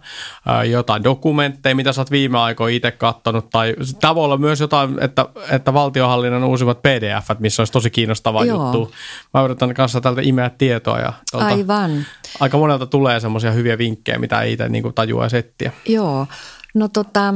jotain 0.69 1.03
dokumentteja, 1.03 1.75
mitä 1.75 1.93
sä 1.93 2.01
oot 2.01 2.11
viime 2.11 2.39
aikoina 2.39 2.75
itse 2.75 2.91
katsonut, 2.91 3.49
tai 3.49 3.75
tämä 4.01 4.15
voi 4.15 4.25
olla 4.25 4.37
myös 4.37 4.59
jotain, 4.59 5.03
että, 5.03 5.25
että 5.51 5.73
valtiohallinnon 5.73 6.43
uusimmat 6.43 6.81
pdf 6.81 7.39
missä 7.39 7.61
olisi 7.61 7.73
tosi 7.73 7.89
kiinnostava 7.89 8.45
Joo. 8.45 8.63
juttu. 8.63 8.93
Mä 9.33 9.43
yritän 9.43 9.73
kanssa 9.73 10.01
tältä 10.01 10.21
imeä 10.21 10.49
tietoa 10.49 10.99
ja 10.99 11.13
tuolta, 11.31 11.47
Aivan. 11.47 12.05
aika 12.39 12.57
monelta 12.57 12.85
tulee 12.85 13.19
semmoisia 13.19 13.51
hyviä 13.51 13.77
vinkkejä, 13.77 14.19
mitä 14.19 14.41
ei 14.41 14.53
itse 14.53 14.69
niin 14.69 14.93
tajua 14.95 15.29
settiä. 15.29 15.71
Joo, 15.85 16.27
no 16.73 16.87
tota, 16.87 17.33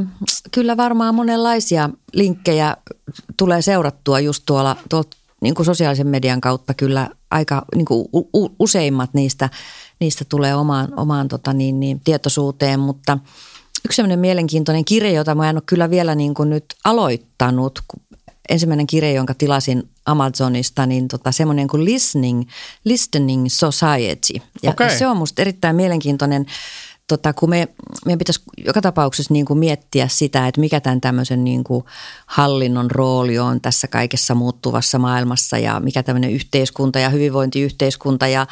kyllä 0.52 0.76
varmaan 0.76 1.14
monenlaisia 1.14 1.90
linkkejä 2.12 2.76
tulee 3.36 3.62
seurattua 3.62 4.20
just 4.20 4.42
tuolla, 4.46 4.76
tuolla 4.88 5.10
niin 5.40 5.54
kuin 5.54 5.66
sosiaalisen 5.66 6.06
median 6.06 6.40
kautta 6.40 6.74
kyllä 6.74 7.10
aika 7.30 7.64
niin 7.74 7.86
kuin 7.86 8.08
useimmat 8.58 9.14
niistä– 9.14 9.50
niistä 10.00 10.24
tulee 10.28 10.54
omaan, 10.54 10.88
omaan 10.96 11.28
tota 11.28 11.52
niin, 11.52 11.80
niin, 11.80 12.00
tietoisuuteen, 12.00 12.80
mutta 12.80 13.18
yksi 13.84 13.96
sellainen 13.96 14.18
mielenkiintoinen 14.18 14.84
kirja, 14.84 15.10
jota 15.10 15.34
mä 15.34 15.50
en 15.50 15.56
ole 15.56 15.62
kyllä 15.66 15.90
vielä 15.90 16.14
niin 16.14 16.34
kuin 16.34 16.50
nyt 16.50 16.64
aloittanut, 16.84 17.80
ensimmäinen 18.48 18.86
kirja, 18.86 19.12
jonka 19.12 19.34
tilasin 19.34 19.88
Amazonista, 20.06 20.86
niin 20.86 21.08
tota, 21.08 21.32
semmoinen 21.32 21.68
kuin 21.68 21.84
Listening, 21.84 22.48
Listening 22.84 23.46
Society. 23.48 24.46
Ja 24.62 24.70
okay. 24.70 24.98
se 24.98 25.06
on 25.06 25.16
musta 25.16 25.42
erittäin 25.42 25.76
mielenkiintoinen 25.76 26.46
tota, 27.08 27.32
kun 27.32 27.50
me, 27.50 27.68
meidän 28.04 28.18
pitäisi 28.18 28.42
joka 28.58 28.82
tapauksessa 28.82 29.32
niin 29.32 29.46
kuin 29.46 29.58
miettiä 29.58 30.08
sitä, 30.08 30.48
että 30.48 30.60
mikä 30.60 30.80
tämän 30.80 31.00
tämmöisen 31.00 31.44
niin 31.44 31.64
kuin 31.64 31.84
hallinnon 32.26 32.90
rooli 32.90 33.38
on 33.38 33.60
tässä 33.60 33.88
kaikessa 33.88 34.34
muuttuvassa 34.34 34.98
maailmassa 34.98 35.58
ja 35.58 35.80
mikä 35.80 36.02
tämmöinen 36.02 36.30
yhteiskunta 36.30 36.98
ja 36.98 37.08
hyvinvointiyhteiskunta 37.08 38.26
ja, 38.26 38.46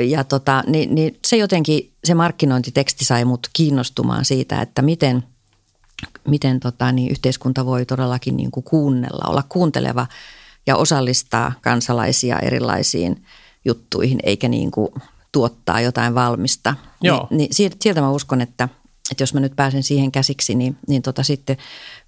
ja 0.00 0.24
tota, 0.24 0.64
niin, 0.66 0.94
niin 0.94 1.18
se 1.26 1.36
jotenkin, 1.36 1.92
se 2.04 2.14
markkinointiteksti 2.14 3.04
sai 3.04 3.24
mut 3.24 3.50
kiinnostumaan 3.52 4.24
siitä, 4.24 4.62
että 4.62 4.82
miten, 4.82 5.24
miten 6.28 6.60
tota, 6.60 6.92
niin 6.92 7.10
yhteiskunta 7.10 7.66
voi 7.66 7.86
todellakin 7.86 8.36
niin 8.36 8.50
kuin 8.50 8.64
kuunnella, 8.64 9.30
olla 9.30 9.44
kuunteleva 9.48 10.06
ja 10.66 10.76
osallistaa 10.76 11.52
kansalaisia 11.60 12.38
erilaisiin 12.38 13.24
juttuihin, 13.64 14.18
eikä 14.22 14.48
niin 14.48 14.70
kuin 14.70 14.88
tuottaa 15.32 15.80
jotain 15.80 16.14
valmista. 16.14 16.74
Joo. 17.02 17.26
Ni, 17.30 17.36
niin 17.36 17.72
sieltä 17.80 18.00
mä 18.00 18.10
uskon, 18.10 18.40
että, 18.40 18.68
että 19.10 19.22
jos 19.22 19.34
mä 19.34 19.40
nyt 19.40 19.56
pääsen 19.56 19.82
siihen 19.82 20.12
käsiksi, 20.12 20.54
niin, 20.54 20.76
niin 20.88 21.02
tota 21.02 21.22
sitten 21.22 21.56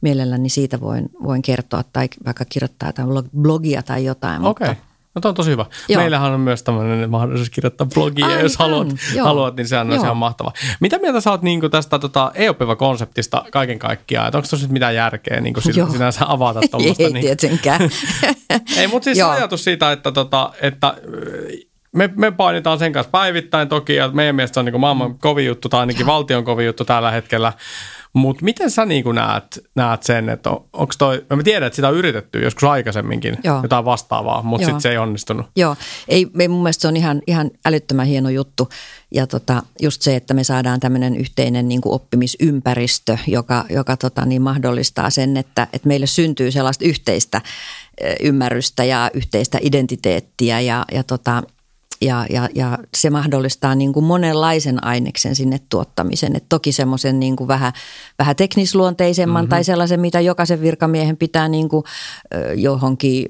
mielelläni 0.00 0.48
siitä 0.48 0.80
voin, 0.80 1.10
voin 1.22 1.42
kertoa 1.42 1.84
tai 1.92 2.08
vaikka 2.26 2.44
kirjoittaa 2.44 2.88
jotain 2.88 3.08
blogia 3.40 3.82
tai 3.82 4.04
jotain. 4.04 4.44
Okei. 4.44 4.70
Okay. 4.70 4.82
No 5.14 5.20
toi 5.20 5.28
on 5.28 5.34
tosi 5.34 5.50
hyvä. 5.50 5.66
Joo. 5.88 6.00
Meillähän 6.00 6.32
on 6.32 6.40
myös 6.40 6.62
tämmöinen 6.62 7.10
mahdollisuus 7.10 7.50
kirjoittaa 7.50 7.86
blogia, 7.94 8.26
Aivan, 8.26 8.42
jos 8.42 8.56
haluat, 8.56 8.88
haluat, 9.22 9.56
niin 9.56 9.68
sehän 9.68 9.90
on 9.90 9.96
ihan 9.96 10.16
mahtava. 10.16 10.52
Mitä 10.80 10.98
mieltä 10.98 11.20
sä 11.20 11.30
oot 11.30 11.42
niin 11.42 11.60
tästä 11.70 11.98
tota, 11.98 12.32
e-oppiva-konseptista 12.34 13.44
kaiken 13.52 13.78
kaikkiaan? 13.78 14.28
Että 14.28 14.38
onko 14.38 14.48
tuossa 14.48 14.68
mitään 14.68 14.94
järkeä 14.94 15.40
niin 15.40 15.54
kuin 15.54 15.62
sinänsä 15.92 16.24
avata 16.28 16.60
tuommoista? 16.70 17.02
Ei 17.02 17.12
niin... 17.12 17.22
tietenkään. 17.22 17.80
Ei, 18.78 18.86
mutta 18.86 19.04
siis 19.04 19.22
ajatus 19.22 19.64
siitä, 19.64 19.92
että, 19.92 20.12
tota, 20.12 20.52
että 20.62 20.94
me, 21.94 22.10
me 22.16 22.30
painitaan 22.30 22.78
sen 22.78 22.92
kanssa 22.92 23.10
päivittäin 23.10 23.68
toki, 23.68 23.94
ja 23.94 24.08
meidän 24.08 24.36
mielestä 24.36 24.54
se 24.54 24.60
on 24.60 24.66
niin 24.66 24.80
maailman 24.80 25.18
kovin 25.18 25.46
juttu, 25.46 25.68
tai 25.68 25.80
ainakin 25.80 26.06
valtion 26.06 26.44
kovin 26.44 26.66
juttu 26.66 26.84
tällä 26.84 27.10
hetkellä. 27.10 27.52
Mutta 28.12 28.44
miten 28.44 28.70
sä 28.70 28.86
niin 28.86 29.04
näet, 29.14 29.64
näet 29.74 30.02
sen, 30.02 30.28
että 30.28 30.50
on, 30.50 30.64
onko 30.72 30.94
toi, 30.98 31.26
mä 31.36 31.42
tiedän, 31.42 31.66
että 31.66 31.76
sitä 31.76 31.88
on 31.88 31.94
yritetty 31.94 32.42
joskus 32.42 32.64
aikaisemminkin, 32.64 33.38
Joo. 33.44 33.60
jotain 33.62 33.84
vastaavaa, 33.84 34.42
mutta 34.42 34.64
sitten 34.64 34.80
se 34.80 34.90
ei 34.90 34.98
onnistunut. 34.98 35.46
Joo, 35.56 35.76
ei, 36.08 36.26
ei 36.38 36.48
mun 36.48 36.62
mielestä 36.62 36.82
se 36.82 36.88
on 36.88 36.96
ihan, 36.96 37.22
ihan 37.26 37.50
älyttömän 37.66 38.06
hieno 38.06 38.28
juttu. 38.28 38.68
Ja 39.10 39.26
tota, 39.26 39.62
just 39.82 40.02
se, 40.02 40.16
että 40.16 40.34
me 40.34 40.44
saadaan 40.44 40.80
tämmöinen 40.80 41.16
yhteinen 41.16 41.68
niin 41.68 41.80
kuin 41.80 41.94
oppimisympäristö, 41.94 43.18
joka, 43.26 43.64
joka 43.70 43.96
tota, 43.96 44.26
niin 44.26 44.42
mahdollistaa 44.42 45.10
sen, 45.10 45.36
että, 45.36 45.66
että 45.72 45.88
meille 45.88 46.06
syntyy 46.06 46.50
sellaista 46.50 46.84
yhteistä 46.84 47.40
ymmärrystä 48.20 48.84
ja 48.84 49.10
yhteistä 49.14 49.58
identiteettiä 49.62 50.60
ja, 50.60 50.84
ja 50.92 51.04
tota, 51.04 51.42
ja, 52.00 52.26
ja, 52.30 52.48
ja 52.54 52.78
se 52.96 53.10
mahdollistaa 53.10 53.74
niin 53.74 53.92
kuin 53.92 54.04
monenlaisen 54.04 54.84
aineksen 54.84 55.36
sinne 55.36 55.60
tuottamisen. 55.68 56.36
Et 56.36 56.44
toki 56.48 56.72
semmoisen 56.72 57.20
niin 57.20 57.36
kuin 57.36 57.48
vähän, 57.48 57.72
vähän 58.18 58.36
teknisluonteisemman 58.36 59.42
mm-hmm. 59.42 59.50
tai 59.50 59.64
sellaisen, 59.64 60.00
mitä 60.00 60.20
jokaisen 60.20 60.60
virkamiehen 60.60 61.16
pitää 61.16 61.48
niin 61.48 61.68
kuin, 61.68 61.84
johonkin 62.54 63.26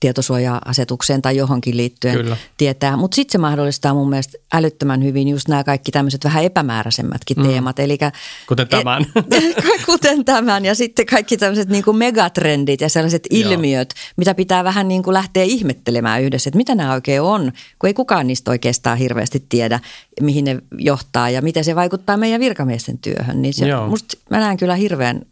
tietosuoja-asetukseen 0.00 1.22
tai 1.22 1.36
johonkin 1.36 1.76
liittyen 1.76 2.16
Kyllä. 2.16 2.36
tietää. 2.56 2.96
Mutta 2.96 3.14
sitten 3.14 3.32
se 3.32 3.38
mahdollistaa 3.38 3.94
mun 3.94 4.10
mielestä 4.10 4.38
älyttömän 4.52 5.04
hyvin 5.04 5.28
just 5.28 5.48
nämä 5.48 5.64
kaikki 5.64 5.92
tämmöiset 5.92 6.24
vähän 6.24 6.44
epämääräisemmätkin 6.44 7.36
mm. 7.36 7.46
teemat. 7.46 7.78
Elikkä, 7.78 8.12
kuten 8.48 8.68
tämän. 8.68 9.06
Et, 9.30 9.56
kuten 9.86 10.24
tämän 10.24 10.64
ja 10.64 10.74
sitten 10.74 11.06
kaikki 11.06 11.36
tämmöiset 11.36 11.68
niin 11.68 11.84
kuin 11.84 11.96
megatrendit 11.96 12.80
ja 12.80 12.88
sellaiset 12.88 13.26
ilmiöt, 13.30 13.88
Joo. 13.96 14.12
mitä 14.16 14.34
pitää 14.34 14.64
vähän 14.64 14.88
niin 14.88 15.02
kuin 15.02 15.14
lähteä 15.14 15.42
ihmettelemään 15.42 16.22
yhdessä, 16.22 16.48
että 16.48 16.56
mitä 16.56 16.74
nämä 16.74 16.94
oikein 16.94 17.22
on, 17.22 17.52
kun 17.78 17.88
ei 17.88 17.94
kukaan 17.94 18.26
niistä 18.26 18.50
oikeastaan 18.50 18.98
hirveästi 18.98 19.44
tiedä, 19.48 19.80
mihin 20.20 20.44
ne 20.44 20.56
johtaa 20.78 21.30
ja 21.30 21.42
miten 21.42 21.64
se 21.64 21.74
vaikuttaa 21.74 22.16
meidän 22.16 22.40
virkamiesten 22.40 22.98
työhön. 22.98 23.42
Niin 23.42 23.54
se, 23.54 23.64
musta 23.88 24.16
mä 24.30 24.38
näen 24.38 24.56
kyllä 24.56 24.74
hirveän 24.74 25.22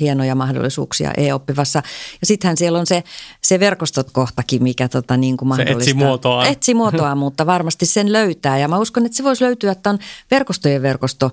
hienoja 0.00 0.34
mahdollisuuksia 0.34 1.10
e-oppivassa. 1.16 1.82
Ja 2.20 2.26
sittenhän 2.26 2.56
siellä 2.56 2.78
on 2.78 2.86
se, 2.86 3.04
se 3.42 3.60
verkostot-kohtakin, 3.60 4.62
mikä 4.62 4.88
tota, 4.88 5.16
niin 5.16 5.36
kuin 5.36 5.48
mahdollistaa. 5.48 5.84
Se 5.84 5.90
etsi 5.90 5.94
muotoa. 5.94 6.46
Etsi 6.46 6.74
muotoa, 6.80 7.14
mutta 7.14 7.46
varmasti 7.46 7.86
sen 7.86 8.12
löytää. 8.12 8.58
Ja 8.58 8.68
mä 8.68 8.78
uskon, 8.78 9.06
että 9.06 9.16
se 9.16 9.24
voisi 9.24 9.44
löytyä 9.44 9.74
tämän 9.74 9.98
verkostojen 10.30 10.82
verkosto 10.82 11.30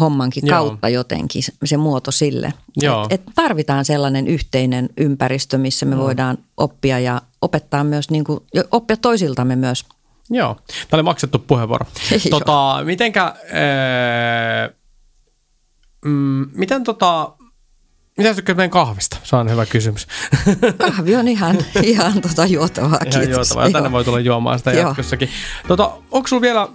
hommankin 0.00 0.46
Joo. 0.46 0.58
kautta 0.58 0.88
jotenkin, 0.88 1.42
se 1.64 1.76
muoto 1.76 2.10
sille. 2.10 2.52
Joo. 2.76 3.06
Et, 3.10 3.12
et 3.12 3.34
tarvitaan 3.34 3.84
sellainen 3.84 4.26
yhteinen 4.26 4.88
ympäristö, 4.96 5.58
missä 5.58 5.86
me 5.86 5.94
Joo. 5.94 6.04
voidaan 6.04 6.38
oppia 6.56 6.98
ja 6.98 7.22
opettaa 7.42 7.84
myös, 7.84 8.10
niin 8.10 8.24
kuin, 8.24 8.40
oppia 8.70 8.96
toisiltamme 8.96 9.56
myös. 9.56 9.84
Joo, 10.30 10.56
tämä 10.66 10.98
oli 10.98 11.02
maksettu 11.02 11.38
puheenvuoro. 11.38 11.86
tota, 12.30 12.80
mitenkä, 12.84 13.34
ee, 13.44 14.74
mm, 16.04 16.46
miten 16.54 16.84
tota, 16.84 17.32
mitä 18.18 18.34
tykkäät 18.34 18.56
meidän 18.56 18.70
kahvista? 18.70 19.16
Se 19.22 19.36
on 19.36 19.50
hyvä 19.50 19.66
kysymys. 19.66 20.06
Kahvi 20.86 21.16
on 21.16 21.28
ihan, 21.28 21.58
ihan 21.82 22.20
tota 22.20 22.46
juotavaa, 22.46 22.98
kiitos. 22.98 23.16
Ihan 23.16 23.30
juotavaa, 23.30 23.66
ja 23.66 23.72
tänne 23.72 23.92
voi 23.92 24.04
tulla 24.04 24.20
juomaan 24.20 24.58
sitä 24.58 24.72
Joo. 24.72 24.88
jatkossakin. 24.88 25.28
Tota, 25.68 25.90
onko 26.10 26.28
sulla 26.28 26.42
vielä 26.42 26.68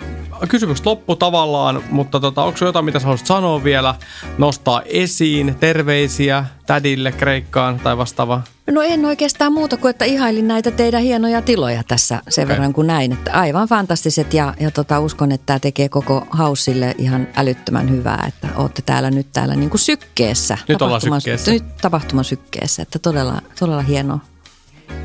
kysymys 0.49 0.85
loppu 0.85 1.15
tavallaan, 1.15 1.83
mutta 1.89 2.19
tota, 2.19 2.43
onko 2.43 2.57
sulla 2.57 2.69
jotain, 2.69 2.85
mitä 2.85 2.99
sä 2.99 3.05
haluaisit 3.05 3.27
sanoa 3.27 3.63
vielä, 3.63 3.95
nostaa 4.37 4.81
esiin, 4.85 5.55
terveisiä 5.59 6.45
tädille 6.65 7.11
Kreikkaan 7.11 7.79
tai 7.79 7.97
vastaavaa? 7.97 8.43
No 8.71 8.81
en 8.81 9.05
oikeastaan 9.05 9.53
muuta 9.53 9.77
kuin, 9.77 9.89
että 9.89 10.05
ihailin 10.05 10.47
näitä 10.47 10.71
teidän 10.71 11.01
hienoja 11.01 11.41
tiloja 11.41 11.83
tässä 11.87 12.21
sen 12.29 12.43
okay. 12.43 12.55
verran 12.55 12.73
kuin 12.73 12.87
näin. 12.87 13.11
Että 13.11 13.31
aivan 13.33 13.67
fantastiset 13.67 14.33
ja, 14.33 14.53
ja 14.59 14.71
tota, 14.71 14.99
uskon, 14.99 15.31
että 15.31 15.45
tämä 15.45 15.59
tekee 15.59 15.89
koko 15.89 16.27
hausille 16.29 16.95
ihan 16.97 17.27
älyttömän 17.35 17.89
hyvää, 17.89 18.25
että 18.27 18.47
olette 18.55 18.81
täällä 18.81 19.11
nyt 19.11 19.27
täällä 19.33 19.55
niin 19.55 19.69
kuin 19.69 19.81
sykkeessä. 19.81 20.57
Nyt 20.67 20.81
ollaan 20.81 21.01
sykkeessä. 21.01 21.51
Nyt 21.51 21.77
tapahtuman 21.81 22.25
sykkeessä, 22.25 22.81
että 22.81 22.99
todella, 22.99 23.41
todella 23.59 23.81
hienoa. 23.81 24.19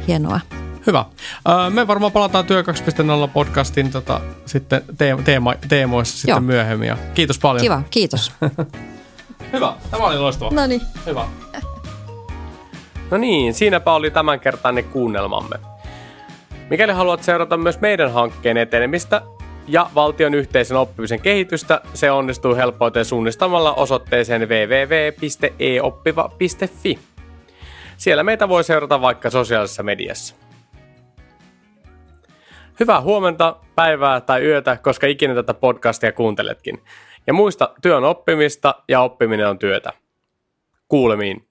hienoa. 0.08 0.40
Hyvä. 0.86 1.04
Me 1.70 1.86
varmaan 1.86 2.12
palataan 2.12 2.46
Työ 2.46 2.62
2.0 2.62 3.28
podcastin 3.32 3.90
tota, 3.90 4.20
sitten 4.46 4.82
teema, 5.24 5.54
teemoissa 5.68 6.16
sitten 6.16 6.32
Joo. 6.32 6.40
myöhemmin. 6.40 6.88
Ja 6.88 6.96
kiitos 7.14 7.38
paljon. 7.38 7.62
Kiva, 7.62 7.82
kiitos. 7.90 8.32
Hyvä, 9.52 9.76
tämä 9.90 10.04
oli 10.04 10.18
loistava. 10.18 10.50
No 10.50 10.66
niin. 10.66 10.80
Hyvä. 11.06 11.26
No 13.10 13.18
niin, 13.18 13.54
siinäpä 13.54 13.92
oli 13.92 14.10
tämänkertainen 14.10 14.84
kuunnelmamme. 14.84 15.56
Mikäli 16.70 16.92
haluat 16.92 17.22
seurata 17.22 17.56
myös 17.56 17.80
meidän 17.80 18.12
hankkeen 18.12 18.56
etenemistä 18.56 19.22
ja 19.68 19.90
valtion 19.94 20.34
yhteisen 20.34 20.76
oppimisen 20.76 21.20
kehitystä, 21.20 21.80
se 21.94 22.10
onnistuu 22.10 22.54
helpoiten 22.54 23.04
suunnistamalla 23.04 23.74
osoitteeseen 23.74 24.48
www.eoppiva.fi. 24.48 25.28
Siellä 27.96 28.22
meitä 28.22 28.48
voi 28.48 28.64
seurata 28.64 29.00
vaikka 29.00 29.30
sosiaalisessa 29.30 29.82
mediassa. 29.82 30.34
Hyvää 32.80 33.00
huomenta, 33.00 33.56
päivää 33.74 34.20
tai 34.20 34.44
yötä, 34.44 34.76
koska 34.82 35.06
ikinä 35.06 35.34
tätä 35.34 35.54
podcastia 35.54 36.12
kuunteletkin. 36.12 36.82
Ja 37.26 37.32
muista, 37.32 37.74
työ 37.82 37.96
on 37.96 38.04
oppimista 38.04 38.74
ja 38.88 39.00
oppiminen 39.00 39.48
on 39.48 39.58
työtä. 39.58 39.92
Kuulemiin. 40.88 41.47